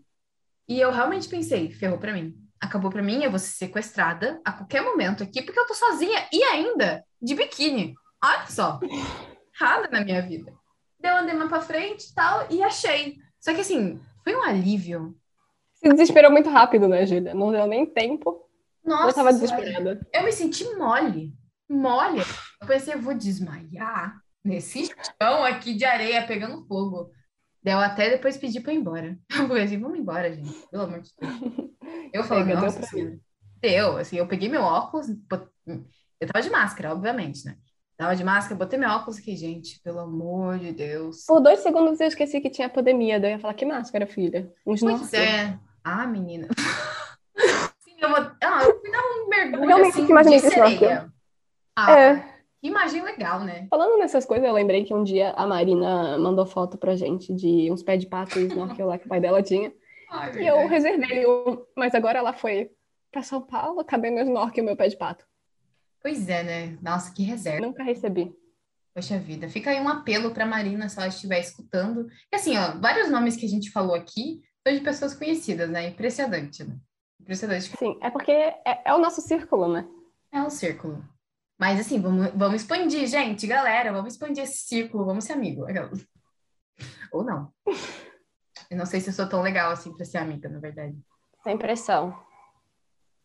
[0.69, 2.35] E eu realmente pensei, ferrou pra mim.
[2.61, 6.29] Acabou pra mim, eu vou ser sequestrada a qualquer momento aqui, porque eu tô sozinha
[6.33, 7.95] e ainda de biquíni.
[8.23, 8.79] Olha só.
[9.59, 10.53] Errada na minha vida.
[11.01, 13.17] Deu andei mais pra frente e tal, e achei.
[13.41, 15.17] Só que assim, foi um alívio.
[15.77, 17.33] Se desesperou muito rápido, né, Júlia?
[17.35, 18.50] Não deu nem tempo.
[18.85, 20.07] Nossa, eu tava desesperada.
[20.13, 21.33] Eu me senti mole.
[21.69, 22.21] Mole.
[22.61, 24.87] Eu pensei, eu vou desmaiar nesse
[25.21, 27.11] chão aqui de areia pegando fogo.
[27.63, 29.19] Deu até depois pedir pra ir embora.
[29.31, 30.51] Eu falei assim, vamos embora, gente.
[30.71, 31.71] Pelo amor de Deus.
[32.13, 33.21] Eu falei, Chega, nossa senhora.
[33.61, 37.59] Deu, assim, eu peguei meu óculos, eu tava de máscara, obviamente, né?
[37.95, 41.27] Tava de máscara, botei meu óculos aqui, gente, pelo amor de Deus.
[41.27, 44.51] Por dois segundos eu esqueci que tinha pandemia, daí eu ia falar, que máscara, filha?
[44.67, 45.59] Uns pois é.
[45.85, 46.49] Ah, menina.
[48.01, 48.19] eu vou.
[48.43, 51.13] Ah, eu fui dar um mergulho Realmente, assim, que imagem de sereia.
[51.77, 52.17] Ah, é.
[52.61, 53.67] que imagem legal, né?
[53.71, 57.71] Falando nessas coisas, eu lembrei que um dia a Marina mandou foto pra gente de
[57.71, 59.73] uns pés de pato e snorkel lá que o pai dela tinha.
[60.11, 62.71] Ai, e eu reservei um, mas agora ela foi
[63.11, 65.25] pra São Paulo, cadê meu snorkel e meu pé de pato?
[66.03, 66.79] Pois é, né?
[66.83, 67.67] Nossa, que reserva.
[67.67, 68.35] Nunca recebi.
[68.95, 72.09] Poxa vida, fica aí um apelo para Marina se ela estiver escutando.
[72.33, 75.89] E assim, ó, vários nomes que a gente falou aqui são de pessoas conhecidas, né?
[75.89, 76.77] Impressionante, né?
[77.31, 77.77] Impressionante.
[77.77, 79.87] Sim, é porque é, é o nosso círculo, né?
[80.33, 81.05] É um círculo.
[81.57, 85.65] Mas assim, vamos, vamos expandir, gente, galera, vamos expandir esse círculo, vamos ser amigo.
[87.13, 87.53] Ou não.
[88.69, 90.99] Eu não sei se eu sou tão legal assim para ser amiga, na verdade.
[91.45, 92.21] Sem pressão.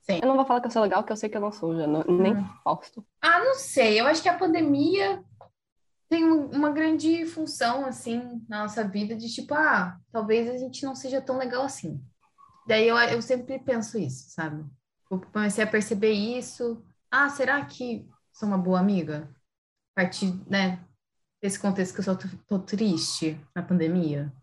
[0.02, 0.20] Sim.
[0.22, 1.76] Eu não vou falar que eu sou legal, porque eu sei que eu não sou,
[1.76, 2.50] já não, nem hum.
[2.64, 3.04] Fausto.
[3.20, 4.00] Ah, não sei.
[4.00, 5.24] Eu acho que a pandemia
[6.08, 10.94] tem uma grande função, assim, na nossa vida, de tipo, ah, talvez a gente não
[10.94, 12.00] seja tão legal assim.
[12.66, 14.66] Daí eu, eu sempre penso isso, sabe?
[15.10, 16.84] Eu comecei a perceber isso.
[17.12, 19.30] Ah, será que sou uma boa amiga?
[19.96, 20.84] A partir, né,
[21.42, 24.34] desse contexto que eu só tô, tô triste na pandemia.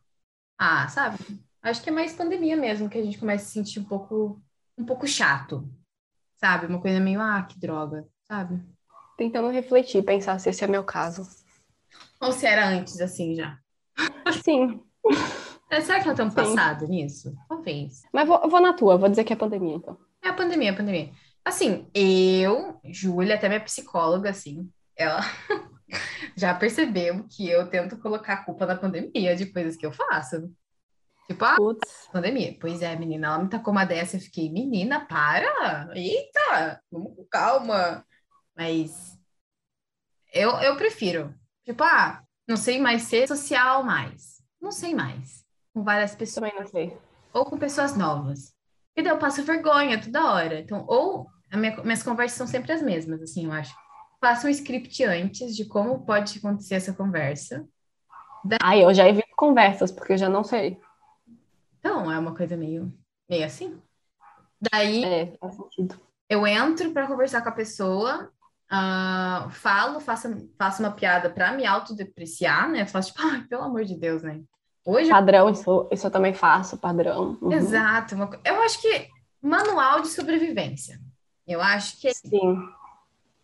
[0.57, 1.19] Ah, sabe?
[1.63, 4.41] Acho que é mais pandemia mesmo, que a gente começa a se sentir um pouco,
[4.79, 5.69] um pouco chato,
[6.37, 6.67] sabe?
[6.67, 8.63] Uma coisa meio, ah, que droga, sabe?
[9.17, 11.29] Tentando refletir, pensar se esse é meu caso.
[12.21, 13.59] Ou se era antes, assim, já.
[14.45, 14.81] Sim.
[15.73, 17.35] É, será que nós estamos passado nisso?
[17.49, 18.03] Talvez.
[18.13, 19.99] Mas vou, vou na tua, vou dizer que é pandemia, então.
[20.23, 21.11] É a pandemia, a pandemia.
[21.43, 25.21] Assim, eu, Júlia, até minha psicóloga, assim, ela
[26.37, 30.55] já percebeu que eu tento colocar a culpa na pandemia de coisas que eu faço.
[31.27, 32.07] Tipo, ah, Putz.
[32.13, 32.55] pandemia.
[32.61, 35.89] Pois é, menina, ela me tacou uma dessa, eu fiquei, menina, para!
[35.95, 38.05] Eita, vamos com calma.
[38.55, 39.19] Mas
[40.35, 41.35] eu, eu prefiro.
[41.65, 44.43] Tipo, ah, não sei mais ser social mais.
[44.61, 45.42] Não sei mais.
[45.75, 46.51] Com várias pessoas.
[46.51, 46.97] Também não sei.
[47.33, 48.55] Ou com pessoas novas.
[48.97, 50.61] E daí eu passo vergonha toda hora.
[50.61, 53.75] Então, ou minha, minhas conversas são sempre as mesmas, assim, eu acho
[54.23, 57.67] faça um script antes de como pode acontecer essa conversa.
[58.63, 60.81] Ah, eu já evito conversas, porque eu já não sei.
[61.81, 62.95] Então, é uma coisa meio,
[63.29, 63.83] meio assim.
[64.61, 66.01] Daí, é, faz sentido.
[66.29, 68.31] eu entro para conversar com a pessoa,
[68.71, 72.87] uh, falo, faço, faço uma piada para me autodepreciar, né?
[72.87, 74.41] Faço tipo, ai, pelo amor de Deus, né?
[74.85, 75.11] Hoje...
[75.11, 77.39] Padrão, isso, isso eu também faço, padrão.
[77.41, 77.53] Uhum.
[77.53, 78.15] Exato.
[78.45, 79.09] Eu acho que
[79.41, 81.01] manual de sobrevivência.
[81.47, 82.13] Eu acho que...
[82.13, 82.57] Sim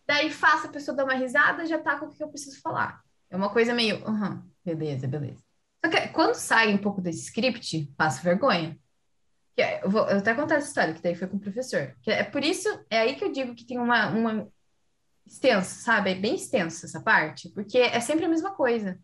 [0.09, 3.03] Daí faço a pessoa dar uma risada, já tá com o que eu preciso falar.
[3.29, 5.45] É uma coisa meio, uhum, beleza, beleza.
[5.85, 8.79] Só que quando sai um pouco desse script, passo vergonha.
[9.55, 11.95] É, eu vou eu até contar essa história, que daí foi com o professor.
[12.01, 14.49] Que é por isso, é aí que eu digo que tem uma, uma
[15.27, 16.13] extensa, sabe?
[16.13, 18.99] É bem extensa essa parte, porque é sempre a mesma coisa.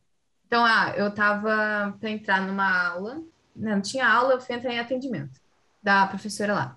[0.47, 3.22] Então, ah, eu tava para entrar numa aula,
[3.55, 5.40] né, não tinha aula, eu fui entrar em atendimento
[5.82, 6.76] da professora lá.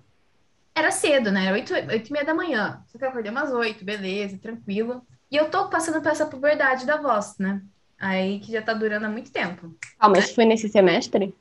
[0.74, 1.46] Era cedo, né?
[1.46, 2.82] Era oito, oito e meia da manhã.
[2.86, 5.02] Só que eu acordei umas oito, beleza, tranquilo.
[5.30, 7.62] E eu tô passando por essa puberdade da voz, né?
[7.98, 9.76] Aí que já tá durando há muito tempo.
[9.98, 11.34] Ah, mas foi nesse semestre?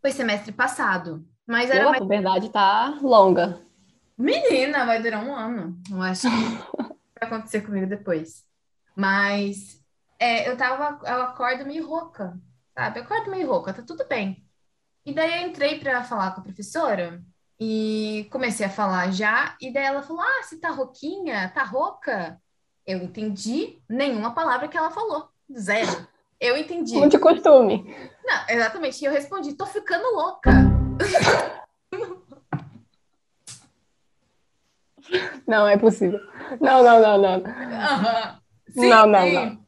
[0.00, 1.26] Foi semestre passado.
[1.46, 1.96] Mas era Pô, mais...
[1.96, 3.60] A puberdade tá longa.
[4.16, 5.76] Menina, vai durar um ano.
[5.90, 6.28] Não acho que
[6.78, 8.44] vai acontecer comigo depois.
[8.94, 9.82] Mas
[10.18, 12.38] é, eu tava, eu acordo meio rouca,
[12.74, 12.98] sabe?
[12.98, 14.44] Eu acordo meio rouca, tá tudo bem.
[15.04, 17.22] E daí eu entrei para falar com a professora
[17.60, 21.52] e comecei a falar já, e daí ela falou: Ah, você tá rouquinha?
[21.54, 22.40] Tá rouca?
[22.86, 25.28] Eu entendi nenhuma palavra que ela falou.
[25.56, 26.06] Zero.
[26.40, 26.96] Eu entendi.
[26.96, 27.84] Muito costume.
[28.24, 29.02] Não, exatamente.
[29.02, 30.50] E eu respondi: Tô ficando louca.
[35.46, 36.18] Não, é possível.
[36.60, 37.36] Não, não, não, não.
[37.36, 38.40] Uhum.
[38.70, 39.63] Sim, não, não, não.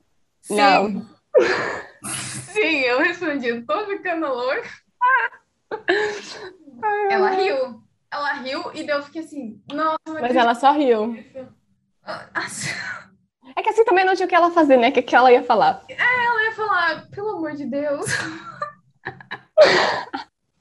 [0.47, 0.57] Sim.
[0.57, 1.07] Não.
[2.53, 4.68] Sim, eu respondi: Tô ficando louca.
[7.11, 7.82] Ela riu.
[8.12, 11.16] ela riu e eu fiquei assim, nossa, Mas ela só riu.
[12.34, 12.70] Assim,
[13.57, 14.90] É que assim também não tinha o que ela fazer, né?
[14.90, 15.82] O que, que ela ia falar?
[15.88, 18.05] ela ia falar, pelo amor de Deus.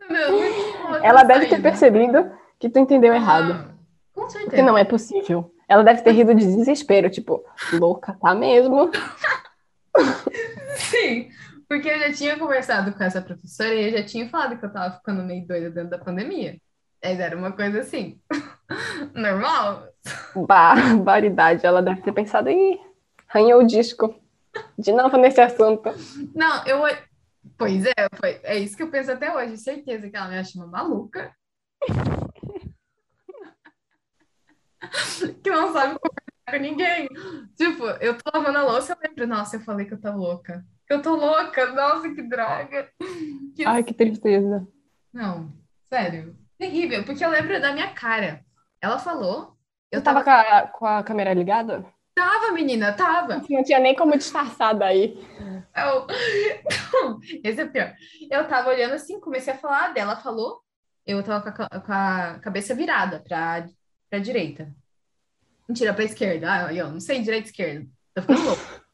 [0.08, 3.52] Tinha Ela deve ter percebido que tu entendeu errado.
[3.54, 3.74] Ah,
[4.14, 4.64] Com Porque certeza.
[4.64, 5.52] não é possível.
[5.68, 8.90] Ela deve ter rido de desespero, tipo, louca, tá mesmo?
[11.68, 14.72] Porque eu já tinha conversado com essa professora e eu já tinha falado que eu
[14.72, 16.60] tava ficando meio doida dentro da pandemia.
[17.04, 18.20] Mas era uma coisa assim,
[19.14, 19.88] normal.
[20.36, 21.66] Barbaridade.
[21.66, 22.80] Ela deve ter pensado, ih,
[23.30, 24.20] arranhou o disco.
[24.78, 25.90] De novo nesse assunto.
[26.34, 26.82] Não, eu.
[27.58, 29.58] Pois é, foi, é isso que eu penso até hoje.
[29.58, 31.34] Certeza que ela me acha uma maluca.
[35.44, 37.10] que não sabe conversar com ninguém.
[37.56, 40.66] Tipo, eu tô lavando a louça, eu lembro, nossa, eu falei que eu tô louca.
[40.90, 42.90] Eu tô louca, nossa, que droga.
[43.56, 44.68] Que Ai, que tristeza.
[45.14, 45.52] Não,
[45.90, 46.36] sério.
[46.58, 48.46] Terrível, porque eu lembro da minha cara.
[48.82, 49.56] Ela falou,
[49.92, 50.44] eu tava tava.
[50.44, 51.86] com a, com a câmera ligada?
[52.14, 53.42] Tava, menina, tava.
[53.50, 55.18] Não tinha nem como disfarçar daí.
[55.76, 56.08] Eu...
[57.44, 57.94] Esse é pior.
[58.30, 60.62] Eu tava olhando assim, comecei a falar dela, ela falou.
[61.06, 63.66] Eu tava com a, com a cabeça virada pra,
[64.10, 64.74] pra direita.
[65.68, 66.68] Mentira, pra esquerda.
[66.68, 67.88] Ah, eu não sei direita e esquerda.
[68.14, 68.85] Tô ficando louco.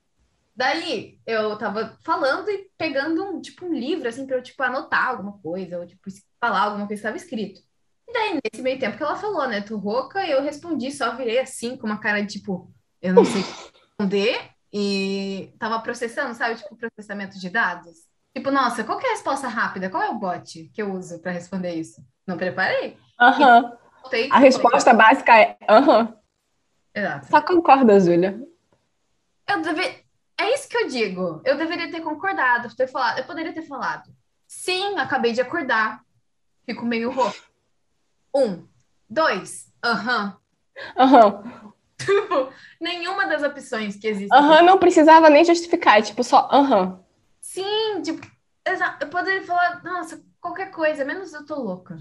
[0.61, 5.07] Daí, eu tava falando e pegando um, tipo, um livro, assim, pra eu, tipo, anotar
[5.07, 6.03] alguma coisa, ou, tipo,
[6.39, 7.61] falar alguma coisa que estava escrito.
[8.07, 11.39] E daí, nesse meio tempo que ela falou, né, tô rouca, eu respondi, só virei
[11.39, 16.75] assim, com uma cara de, tipo, eu não sei responder, e tava processando, sabe, tipo,
[16.75, 17.97] processamento de dados.
[18.37, 19.89] Tipo, nossa, qual que é a resposta rápida?
[19.89, 22.05] Qual é o bot que eu uso pra responder isso?
[22.27, 22.99] Não preparei.
[23.19, 23.79] Aham.
[24.03, 26.15] Voltei, A resposta básica é aham.
[26.93, 27.27] Exato.
[27.31, 28.39] Só concorda, Júlia.
[29.49, 30.00] Eu deve...
[30.41, 31.39] É isso que eu digo.
[31.45, 33.19] Eu deveria ter concordado, ter falado.
[33.19, 34.09] Eu poderia ter falado.
[34.47, 36.01] Sim, acabei de acordar.
[36.65, 37.37] Fico meio rouco.
[38.35, 38.65] Um,
[39.07, 40.35] dois, aham.
[40.97, 41.43] Aham.
[41.95, 44.35] Tipo, nenhuma das opções que existem.
[44.35, 46.99] Aham, não precisava nem justificar, tipo só aham.
[47.39, 48.25] Sim, tipo,
[48.99, 51.99] eu poderia falar, nossa, qualquer coisa, menos eu tô louca.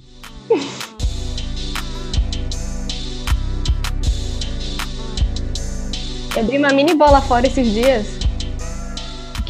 [6.35, 8.20] Eu dei uma mini bola fora esses dias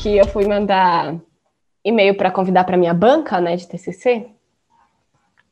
[0.01, 1.15] que eu fui mandar
[1.85, 4.31] e-mail para convidar para minha banca, né, de TCC.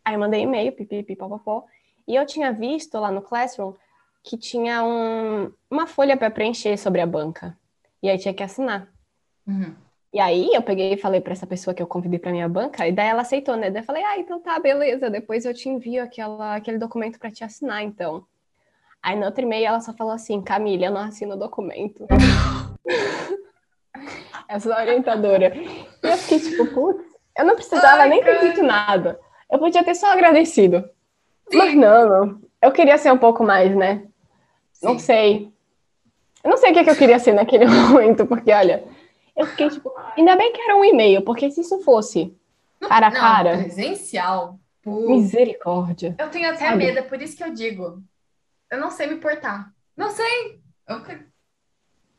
[0.02, 1.66] Aí eu mandei e-mail, pipipi, popopó,
[2.06, 3.74] e eu tinha visto lá no Classroom
[4.24, 7.58] que tinha um- uma folha para preencher sobre a banca.
[8.02, 8.88] E aí tinha que assinar.
[9.46, 9.74] Uhum.
[10.14, 12.88] E aí eu peguei e falei para essa pessoa que eu convidei para minha banca,
[12.88, 13.70] e daí ela aceitou, né?
[13.70, 17.30] Daí eu falei: "Ah, então tá, beleza, depois eu te envio aquela, aquele documento para
[17.30, 18.24] te assinar, então".
[19.02, 22.06] Aí no outro e-mail ela só falou assim: "Camila, eu não assino o documento".
[24.48, 25.54] Essa orientadora.
[25.54, 27.04] E eu fiquei tipo, putz,
[27.36, 29.20] eu não precisava Ai, nem ter dito nada.
[29.50, 30.88] Eu podia ter só agradecido.
[31.52, 32.40] Mas não, não.
[32.60, 34.02] Eu queria ser um pouco mais, né?
[34.82, 34.98] Não Sim.
[34.98, 35.52] sei.
[36.42, 38.84] Eu não sei o que, que eu queria ser naquele momento, porque olha,
[39.36, 42.34] eu fiquei tipo, ainda bem que era um e-mail, porque se isso fosse
[42.80, 44.58] cara a Não, cara, presencial.
[44.82, 45.08] pô.
[45.10, 46.14] misericórdia.
[46.18, 46.76] Eu tenho até Sabe?
[46.86, 48.02] medo, é por isso que eu digo.
[48.70, 49.72] Eu não sei me portar.
[49.96, 50.60] Não sei.
[50.88, 51.00] Eu...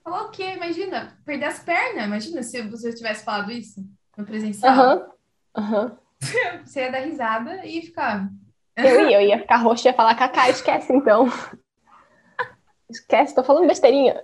[0.09, 0.55] Falar o quê?
[0.55, 2.05] Imagina, perder as pernas.
[2.05, 3.85] Imagina se você tivesse falado isso
[4.17, 4.73] no presencial.
[4.73, 5.11] Aham,
[5.55, 5.97] aham.
[6.65, 8.27] Você ia dar risada e ficar.
[8.75, 11.27] Eu ia, eu ia ficar roxa e ia falar, Cacá, esquece então.
[12.89, 14.23] Esquece, tô falando besteirinha.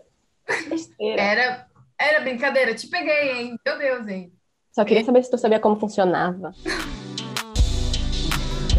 [0.67, 1.21] Besteira.
[1.21, 1.67] Era,
[1.99, 3.59] era brincadeira, te peguei, hein?
[3.63, 4.33] Meu Deus, hein?
[4.71, 6.51] Só queria saber se tu sabia como funcionava.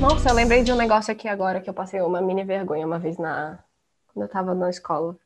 [0.01, 2.99] Nossa, eu lembrei de um negócio aqui agora que eu passei uma mini vergonha uma
[2.99, 3.61] vez na
[4.13, 5.17] quando eu tava na escola.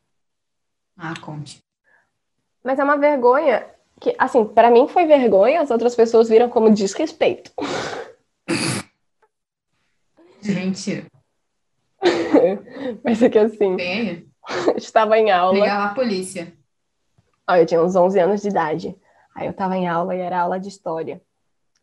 [1.03, 1.70] Ah, conte.
[2.63, 3.67] Mas é uma vergonha
[4.01, 7.53] que, assim, pra mim foi vergonha, as outras pessoas viram como desrespeito.
[10.41, 11.07] Gente,
[13.05, 13.77] Mas é que assim,
[14.69, 15.55] eu estava em aula.
[15.55, 16.53] Ligar a polícia.
[17.49, 18.97] Ó, eu tinha uns 11 anos de idade.
[19.35, 21.21] Aí eu tava em aula e era aula de história.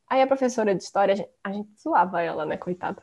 [0.10, 3.02] Aí a professora de história, a gente, a gente zoava ela, né, coitada.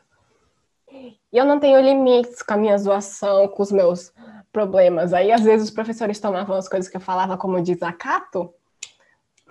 [0.91, 4.13] E eu não tenho limites com a minha zoação, com os meus
[4.55, 5.13] problemas.
[5.13, 8.53] Aí às vezes os professores tomavam as coisas que eu falava como desacato,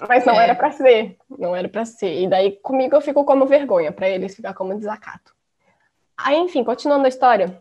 [0.08, 0.44] mas não É.
[0.44, 2.22] era pra ser, não era pra ser.
[2.22, 5.34] E daí comigo eu fico como vergonha, pra eles ficar como desacato.
[6.16, 7.60] Aí, enfim, continuando a história,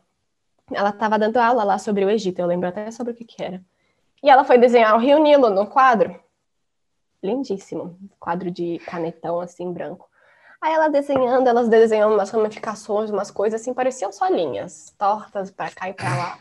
[0.71, 3.43] ela tava dando aula lá sobre o Egito, eu lembro até sobre o que que
[3.43, 3.61] era.
[4.23, 6.17] E ela foi desenhar o Rio Nilo no quadro.
[7.21, 7.97] Lindíssimo.
[8.19, 10.09] Quadro de canetão, assim, branco.
[10.61, 15.69] Aí ela desenhando, elas desenhando umas ramificações, umas coisas assim, pareciam só linhas, tortas pra
[15.69, 16.37] cá e pra lá.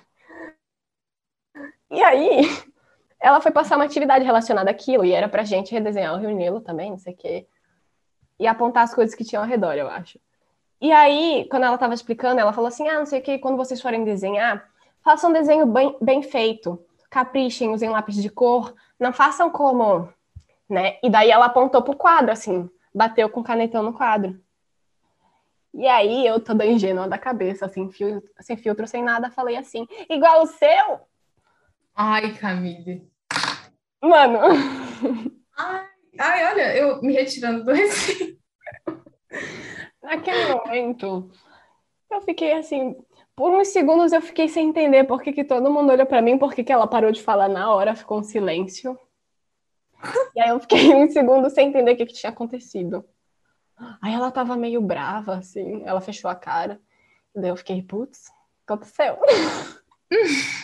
[1.91, 2.43] E aí,
[3.21, 6.61] ela foi passar uma atividade relacionada àquilo, e era pra gente redesenhar o Rio Nilo
[6.61, 7.47] também, não sei o quê.
[8.39, 10.19] E apontar as coisas que tinham ao redor, eu acho.
[10.81, 13.57] E aí, quando ela estava explicando, ela falou assim: ah, não sei o que, quando
[13.57, 14.69] vocês forem desenhar,
[15.05, 20.13] façam um desenho bem, bem feito, caprichem, usem lápis de cor, não façam como,
[20.69, 20.99] né?
[21.03, 24.41] E daí ela apontou pro quadro, assim, bateu com o canetão no quadro.
[25.75, 29.87] E aí eu, toda ingênua da cabeça, assim, fio, sem filtro, sem nada, falei assim,
[30.11, 31.01] igual o seu?
[31.95, 33.11] Ai, Camille.
[34.03, 34.39] Mano.
[35.57, 35.87] Ai,
[36.19, 38.41] ai, olha, eu me retirando do recinto.
[40.03, 41.31] Naquele momento,
[42.11, 42.97] eu fiquei assim,
[43.37, 46.39] por uns segundos eu fiquei sem entender por que, que todo mundo olhou para mim,
[46.39, 48.99] por que, que ela parou de falar na hora, ficou um silêncio.
[50.35, 53.05] E aí eu fiquei um segundo sem entender o que, que tinha acontecido.
[54.01, 56.81] Aí ela tava meio brava, assim, ela fechou a cara.
[57.35, 59.19] Daí eu fiquei, putz, o que aconteceu?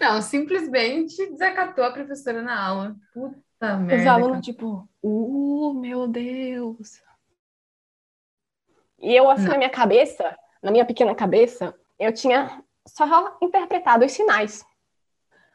[0.00, 2.96] Não, simplesmente desacatou a professora na aula.
[3.12, 4.02] Puta merda.
[4.02, 7.02] Os alunos, tipo, uh, meu Deus.
[8.98, 9.52] E eu, assim, Não.
[9.52, 14.64] na minha cabeça, na minha pequena cabeça, eu tinha só interpretado os sinais.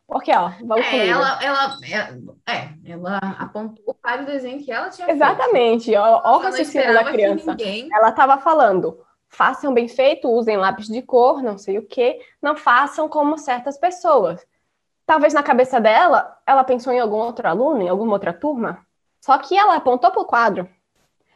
[0.07, 4.89] Porque, ó, vamos é, ela, ela, é, é, ela apontou para o desenho que ela
[4.89, 5.97] tinha Exatamente, feito.
[5.97, 7.51] ó, ó o raciocínio da criança.
[7.51, 7.87] Ninguém...
[7.93, 8.99] Ela estava falando,
[9.31, 13.77] façam bem feito, usem lápis de cor, não sei o quê, não façam como certas
[13.77, 14.45] pessoas.
[15.05, 18.85] Talvez na cabeça dela, ela pensou em algum outro aluno, em alguma outra turma,
[19.19, 20.69] só que ela apontou para o quadro,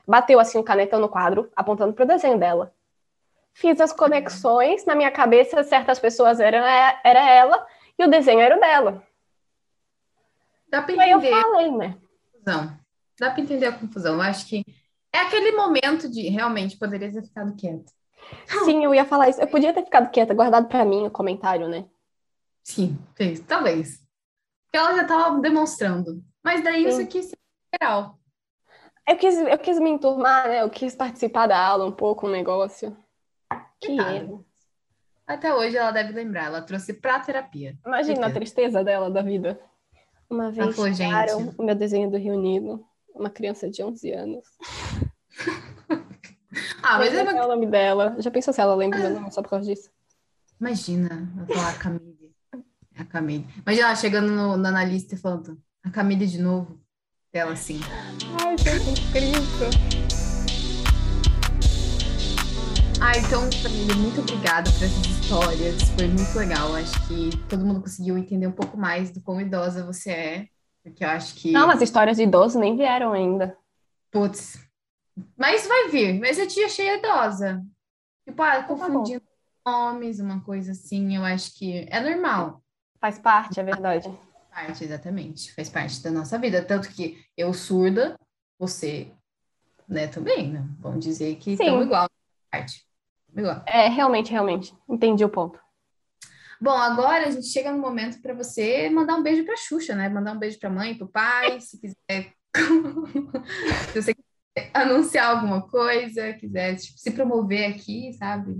[0.05, 2.73] bateu assim o canetão no quadro, apontando para o desenho dela.
[3.53, 7.65] Fiz as conexões, na minha cabeça, certas pessoas eram era ela,
[7.97, 9.01] e o desenho era o dela.
[10.67, 11.03] Dá para entender.
[11.03, 11.97] Aí eu falei, né?
[12.33, 12.77] Confusão.
[13.17, 14.15] Dá para entender a confusão.
[14.15, 14.65] Eu acho que
[15.15, 17.91] é aquele momento de realmente poderia ter ficado quieta.
[18.65, 19.39] Sim, eu ia falar isso.
[19.39, 21.85] Eu podia ter ficado quieta, guardado para mim o comentário, né?
[22.63, 23.39] Sim, fez.
[23.39, 24.03] Talvez.
[24.65, 26.21] Porque ela já estava demonstrando.
[26.43, 26.89] Mas daí Sim.
[26.89, 28.19] isso aqui é geral.
[29.07, 30.63] Eu quis, eu quis me enturmar, né?
[30.63, 32.97] Eu quis participar da aula um pouco, um negócio.
[33.79, 34.45] Que erro.
[35.27, 37.77] Até hoje ela deve lembrar, ela trouxe pra terapia.
[37.85, 39.59] Imagina a tristeza dela da vida.
[40.29, 42.85] Uma vez tiraram o meu desenho do Rio Unido,
[43.15, 44.45] uma criança de 11 anos.
[46.83, 47.31] ah, mas é uma...
[47.31, 48.15] é o nome dela.
[48.19, 49.89] Já pensou se ela lembra meu nome só por causa disso?
[50.59, 52.35] Imagina, eu falar a Camille.
[52.97, 53.47] A Camille.
[53.65, 56.79] Imagina ela chegando no, no analista e falando, a Camille de novo.
[57.33, 57.79] Ela assim.
[58.41, 59.69] Ai, que incrível.
[63.01, 65.83] Ah, então, família, muito obrigada por essas histórias.
[65.89, 66.73] Foi muito legal.
[66.75, 70.47] Acho que todo mundo conseguiu entender um pouco mais do quão idosa você é.
[70.85, 71.51] Porque eu acho que.
[71.51, 73.57] Não, as histórias de idoso nem vieram ainda.
[74.11, 74.63] Putz.
[75.35, 76.19] Mas vai vir.
[76.19, 77.65] Mas eu te achei idosa.
[78.23, 79.23] Tipo, ah, então tá confundindo
[79.63, 81.15] tá nomes, uma coisa assim.
[81.15, 82.61] Eu acho que é normal.
[82.99, 84.03] Faz parte, é verdade.
[84.03, 85.53] Faz parte, exatamente.
[85.55, 86.63] Faz parte da nossa vida.
[86.63, 88.15] Tanto que eu surda,
[88.59, 89.11] você,
[89.87, 90.67] né, também, né?
[90.79, 92.07] Vamos dizer que estão igual
[92.51, 92.85] parte.
[93.65, 94.73] É, realmente, realmente.
[94.87, 95.59] Entendi o ponto.
[96.61, 100.07] Bom, agora a gente chega no momento para você mandar um beijo para Xuxa, né?
[100.07, 102.33] Mandar um beijo para mãe, para o pai, se quiser.
[103.91, 108.55] se você quiser anunciar alguma coisa, quiser tipo, se promover aqui, sabe?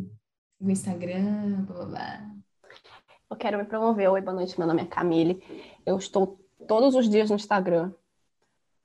[0.59, 2.31] No Instagram, blá blá.
[3.29, 4.09] Eu quero me promover.
[4.09, 4.57] Oi, boa noite.
[4.57, 5.41] Meu nome é Camille.
[5.85, 7.93] Eu estou todos os dias no Instagram.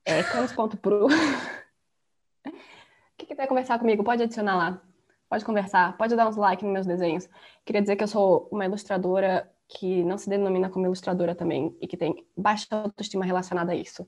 [0.04, 1.08] É camis.pro.
[3.18, 4.89] Quem quiser conversar comigo, pode adicionar lá
[5.30, 7.28] pode conversar, pode dar uns likes nos meus desenhos.
[7.64, 11.86] Queria dizer que eu sou uma ilustradora que não se denomina como ilustradora também e
[11.86, 14.04] que tem baixa autoestima relacionada a isso.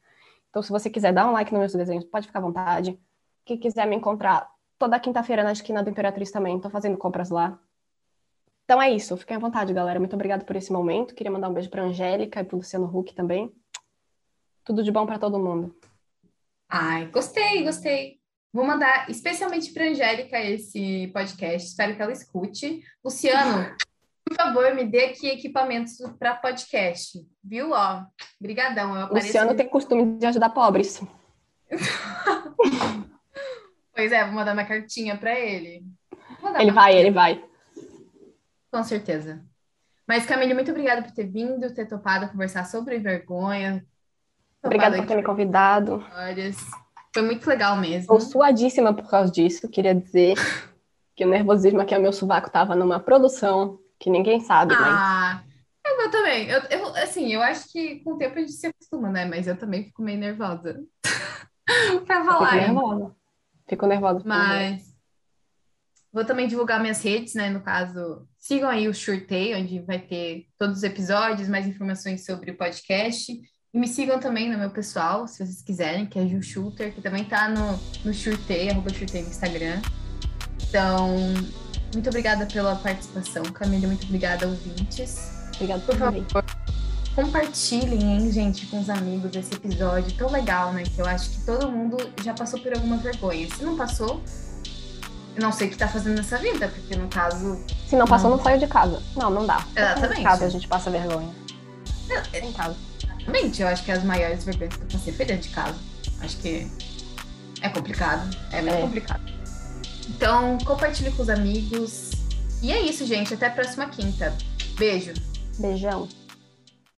[0.50, 2.98] Então, se você quiser dar um like nos meus desenhos, pode ficar à vontade.
[3.44, 7.56] Quem quiser me encontrar toda quinta-feira na esquina do Imperatriz também, estou fazendo compras lá.
[8.64, 10.00] Então é isso, fiquem à vontade, galera.
[10.00, 11.14] Muito obrigada por esse momento.
[11.14, 13.54] Queria mandar um beijo para Angélica e para Luciano Huck também.
[14.64, 15.74] Tudo de bom para todo mundo.
[16.68, 18.21] Ai, gostei, gostei.
[18.52, 22.84] Vou mandar especialmente para Angélica esse podcast, espero que ela escute.
[23.02, 23.74] Luciano,
[24.22, 27.70] por favor, me dê aqui equipamentos para podcast, viu?
[27.70, 28.04] Ó,
[28.38, 29.08] brigadão.
[29.08, 31.00] Luciano tem costume de ajudar pobres.
[33.94, 35.86] pois é, vou mandar uma cartinha para ele.
[36.58, 37.42] Ele vai, ele vai.
[38.70, 39.42] Com certeza.
[40.06, 43.82] Mas, Camille, muito obrigada por ter vindo, ter topado conversar sobre vergonha.
[44.62, 46.04] Obrigada por ter me convidado.
[46.06, 46.81] Histórias.
[47.12, 48.00] Foi muito legal mesmo.
[48.00, 49.68] Estou suadíssima por causa disso.
[49.68, 50.34] Queria dizer
[51.14, 55.44] que o nervosismo aqui ao meu sovaco estava numa produção que ninguém sabe, ah,
[55.84, 56.04] mas...
[56.04, 56.48] eu, também.
[56.48, 59.24] Eu, eu, assim, eu acho que com o tempo a gente se acostuma, né?
[59.24, 60.82] Mas eu também fico meio nervosa
[62.04, 62.50] pra falar.
[62.50, 63.16] Fico nervosa.
[63.68, 64.22] Fico nervosa.
[64.24, 64.92] Mas
[66.12, 67.48] vou também divulgar minhas redes, né?
[67.48, 72.50] No caso, sigam aí o Shurtei, onde vai ter todos os episódios, mais informações sobre
[72.50, 73.40] o podcast.
[73.74, 77.00] E me sigam também no meu pessoal, se vocês quiserem, que é Ju Shooter, que
[77.00, 79.80] também tá no, no Shurtei, arroba Shurtei no Instagram.
[80.68, 81.16] Então,
[81.94, 83.86] muito obrigada pela participação, Camila.
[83.86, 85.30] Muito obrigada, ouvintes.
[85.54, 86.44] Obrigada por favor.
[87.14, 90.82] Compartilhem, hein, gente, com os amigos esse episódio tão legal, né?
[90.82, 93.48] Que eu acho que todo mundo já passou por alguma vergonha.
[93.54, 94.22] Se não passou,
[95.34, 97.58] eu não sei o que tá fazendo nessa vida, porque no caso.
[97.86, 99.02] Se não passou, não, não saiu de casa.
[99.16, 99.66] Não, não dá.
[99.74, 100.20] Exatamente.
[100.20, 101.30] Em casa a gente passa vergonha.
[102.34, 102.91] É, em casa.
[103.22, 103.62] Exatamente.
[103.62, 105.78] Eu acho que as maiores vergonhas que eu passei foi dentro de casa.
[106.20, 106.66] Acho que
[107.60, 108.36] é complicado.
[108.50, 108.80] É muito é.
[108.80, 109.32] complicado.
[110.08, 112.10] Então, compartilhe com os amigos.
[112.60, 113.34] E é isso, gente.
[113.34, 114.36] Até a próxima quinta.
[114.76, 115.12] Beijo.
[115.58, 116.08] Beijão.